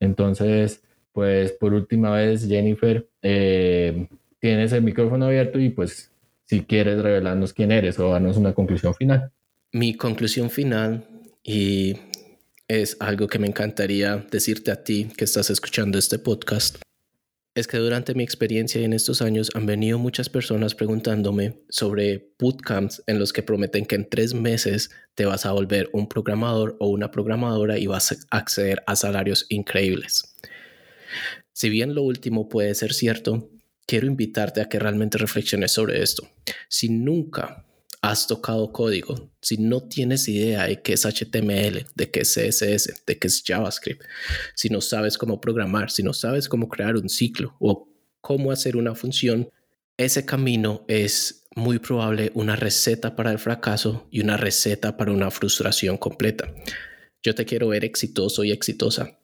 Entonces, 0.00 0.82
pues 1.20 1.52
por 1.52 1.74
última 1.74 2.12
vez, 2.12 2.48
Jennifer, 2.48 3.06
eh, 3.20 4.08
tienes 4.38 4.72
el 4.72 4.80
micrófono 4.80 5.26
abierto 5.26 5.60
y 5.60 5.68
pues 5.68 6.10
si 6.46 6.62
quieres 6.62 7.02
revelarnos 7.02 7.52
quién 7.52 7.72
eres 7.72 7.98
o 7.98 8.10
darnos 8.10 8.38
una 8.38 8.54
conclusión 8.54 8.94
final. 8.94 9.30
Mi 9.70 9.94
conclusión 9.94 10.48
final 10.48 11.04
y 11.44 11.94
es 12.68 12.96
algo 13.00 13.28
que 13.28 13.38
me 13.38 13.48
encantaría 13.48 14.24
decirte 14.30 14.70
a 14.70 14.82
ti 14.82 15.08
que 15.14 15.26
estás 15.26 15.50
escuchando 15.50 15.98
este 15.98 16.18
podcast. 16.18 16.78
Es 17.54 17.66
que 17.66 17.76
durante 17.76 18.14
mi 18.14 18.22
experiencia 18.22 18.80
en 18.80 18.94
estos 18.94 19.20
años 19.20 19.50
han 19.54 19.66
venido 19.66 19.98
muchas 19.98 20.30
personas 20.30 20.74
preguntándome 20.74 21.60
sobre 21.68 22.32
bootcamps 22.38 23.02
en 23.06 23.18
los 23.18 23.34
que 23.34 23.42
prometen 23.42 23.84
que 23.84 23.96
en 23.96 24.08
tres 24.08 24.32
meses 24.32 24.90
te 25.14 25.26
vas 25.26 25.44
a 25.44 25.52
volver 25.52 25.90
un 25.92 26.08
programador 26.08 26.78
o 26.80 26.88
una 26.88 27.10
programadora 27.10 27.76
y 27.76 27.86
vas 27.88 28.10
a 28.12 28.38
acceder 28.38 28.82
a 28.86 28.96
salarios 28.96 29.44
increíbles. 29.50 30.34
Si 31.52 31.68
bien 31.68 31.94
lo 31.94 32.02
último 32.02 32.48
puede 32.48 32.74
ser 32.74 32.94
cierto, 32.94 33.50
quiero 33.86 34.06
invitarte 34.06 34.60
a 34.60 34.68
que 34.68 34.78
realmente 34.78 35.18
reflexiones 35.18 35.72
sobre 35.72 36.02
esto. 36.02 36.28
Si 36.68 36.88
nunca 36.88 37.66
has 38.02 38.26
tocado 38.26 38.72
código, 38.72 39.30
si 39.42 39.58
no 39.58 39.82
tienes 39.82 40.26
idea 40.28 40.66
de 40.66 40.80
qué 40.80 40.94
es 40.94 41.04
HTML, 41.04 41.86
de 41.94 42.10
qué 42.10 42.20
es 42.20 42.34
CSS, 42.34 43.04
de 43.06 43.18
qué 43.18 43.26
es 43.26 43.42
JavaScript, 43.44 44.02
si 44.54 44.68
no 44.68 44.80
sabes 44.80 45.18
cómo 45.18 45.40
programar, 45.40 45.90
si 45.90 46.02
no 46.02 46.12
sabes 46.14 46.48
cómo 46.48 46.68
crear 46.68 46.96
un 46.96 47.08
ciclo 47.08 47.56
o 47.58 47.88
cómo 48.20 48.52
hacer 48.52 48.76
una 48.76 48.94
función, 48.94 49.50
ese 49.96 50.24
camino 50.24 50.84
es 50.88 51.44
muy 51.54 51.78
probable 51.78 52.30
una 52.34 52.56
receta 52.56 53.16
para 53.16 53.32
el 53.32 53.38
fracaso 53.38 54.06
y 54.10 54.20
una 54.20 54.36
receta 54.36 54.96
para 54.96 55.12
una 55.12 55.30
frustración 55.30 55.98
completa. 55.98 56.54
Yo 57.22 57.34
te 57.34 57.44
quiero 57.44 57.68
ver 57.68 57.84
exitoso 57.84 58.44
y 58.44 58.50
exitosa. 58.50 59.18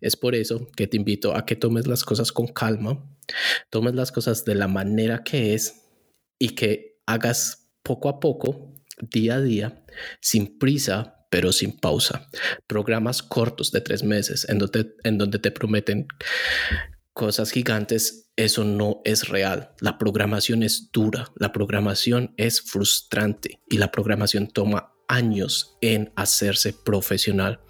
Es 0.00 0.16
por 0.16 0.34
eso 0.34 0.68
que 0.76 0.86
te 0.86 0.96
invito 0.96 1.36
a 1.36 1.46
que 1.46 1.56
tomes 1.56 1.86
las 1.86 2.04
cosas 2.04 2.32
con 2.32 2.46
calma, 2.48 3.04
tomes 3.70 3.94
las 3.94 4.12
cosas 4.12 4.44
de 4.44 4.54
la 4.54 4.68
manera 4.68 5.22
que 5.24 5.54
es 5.54 5.82
y 6.38 6.50
que 6.50 7.00
hagas 7.06 7.70
poco 7.82 8.08
a 8.08 8.20
poco, 8.20 8.74
día 9.00 9.36
a 9.36 9.40
día, 9.40 9.84
sin 10.20 10.58
prisa, 10.58 11.26
pero 11.30 11.52
sin 11.52 11.76
pausa. 11.76 12.28
Programas 12.66 13.22
cortos 13.22 13.70
de 13.72 13.80
tres 13.80 14.02
meses 14.02 14.48
en 14.48 14.58
donde, 14.58 14.94
en 15.04 15.18
donde 15.18 15.38
te 15.38 15.50
prometen 15.50 16.06
cosas 17.12 17.50
gigantes, 17.50 18.30
eso 18.36 18.64
no 18.64 19.00
es 19.04 19.28
real. 19.28 19.72
La 19.80 19.98
programación 19.98 20.62
es 20.62 20.90
dura, 20.92 21.32
la 21.36 21.52
programación 21.52 22.34
es 22.36 22.60
frustrante 22.60 23.60
y 23.68 23.78
la 23.78 23.90
programación 23.90 24.48
toma 24.48 24.92
años 25.08 25.76
en 25.80 26.12
hacerse 26.16 26.74
profesional. 26.74 27.60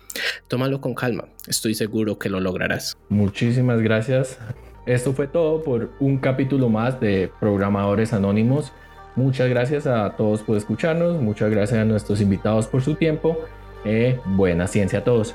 Tómalo 0.48 0.80
con 0.80 0.94
calma, 0.94 1.24
estoy 1.46 1.74
seguro 1.74 2.18
que 2.18 2.28
lo 2.28 2.40
lograrás. 2.40 2.96
Muchísimas 3.08 3.80
gracias. 3.80 4.38
Esto 4.86 5.12
fue 5.12 5.26
todo 5.26 5.64
por 5.64 5.90
un 5.98 6.18
capítulo 6.18 6.68
más 6.68 7.00
de 7.00 7.30
Programadores 7.40 8.12
Anónimos. 8.12 8.72
Muchas 9.16 9.48
gracias 9.48 9.86
a 9.86 10.14
todos 10.16 10.42
por 10.42 10.56
escucharnos, 10.56 11.20
muchas 11.20 11.50
gracias 11.50 11.80
a 11.80 11.84
nuestros 11.84 12.20
invitados 12.20 12.66
por 12.66 12.82
su 12.82 12.94
tiempo. 12.94 13.38
Eh, 13.84 14.18
buena 14.26 14.66
ciencia 14.66 15.00
a 15.00 15.04
todos. 15.04 15.34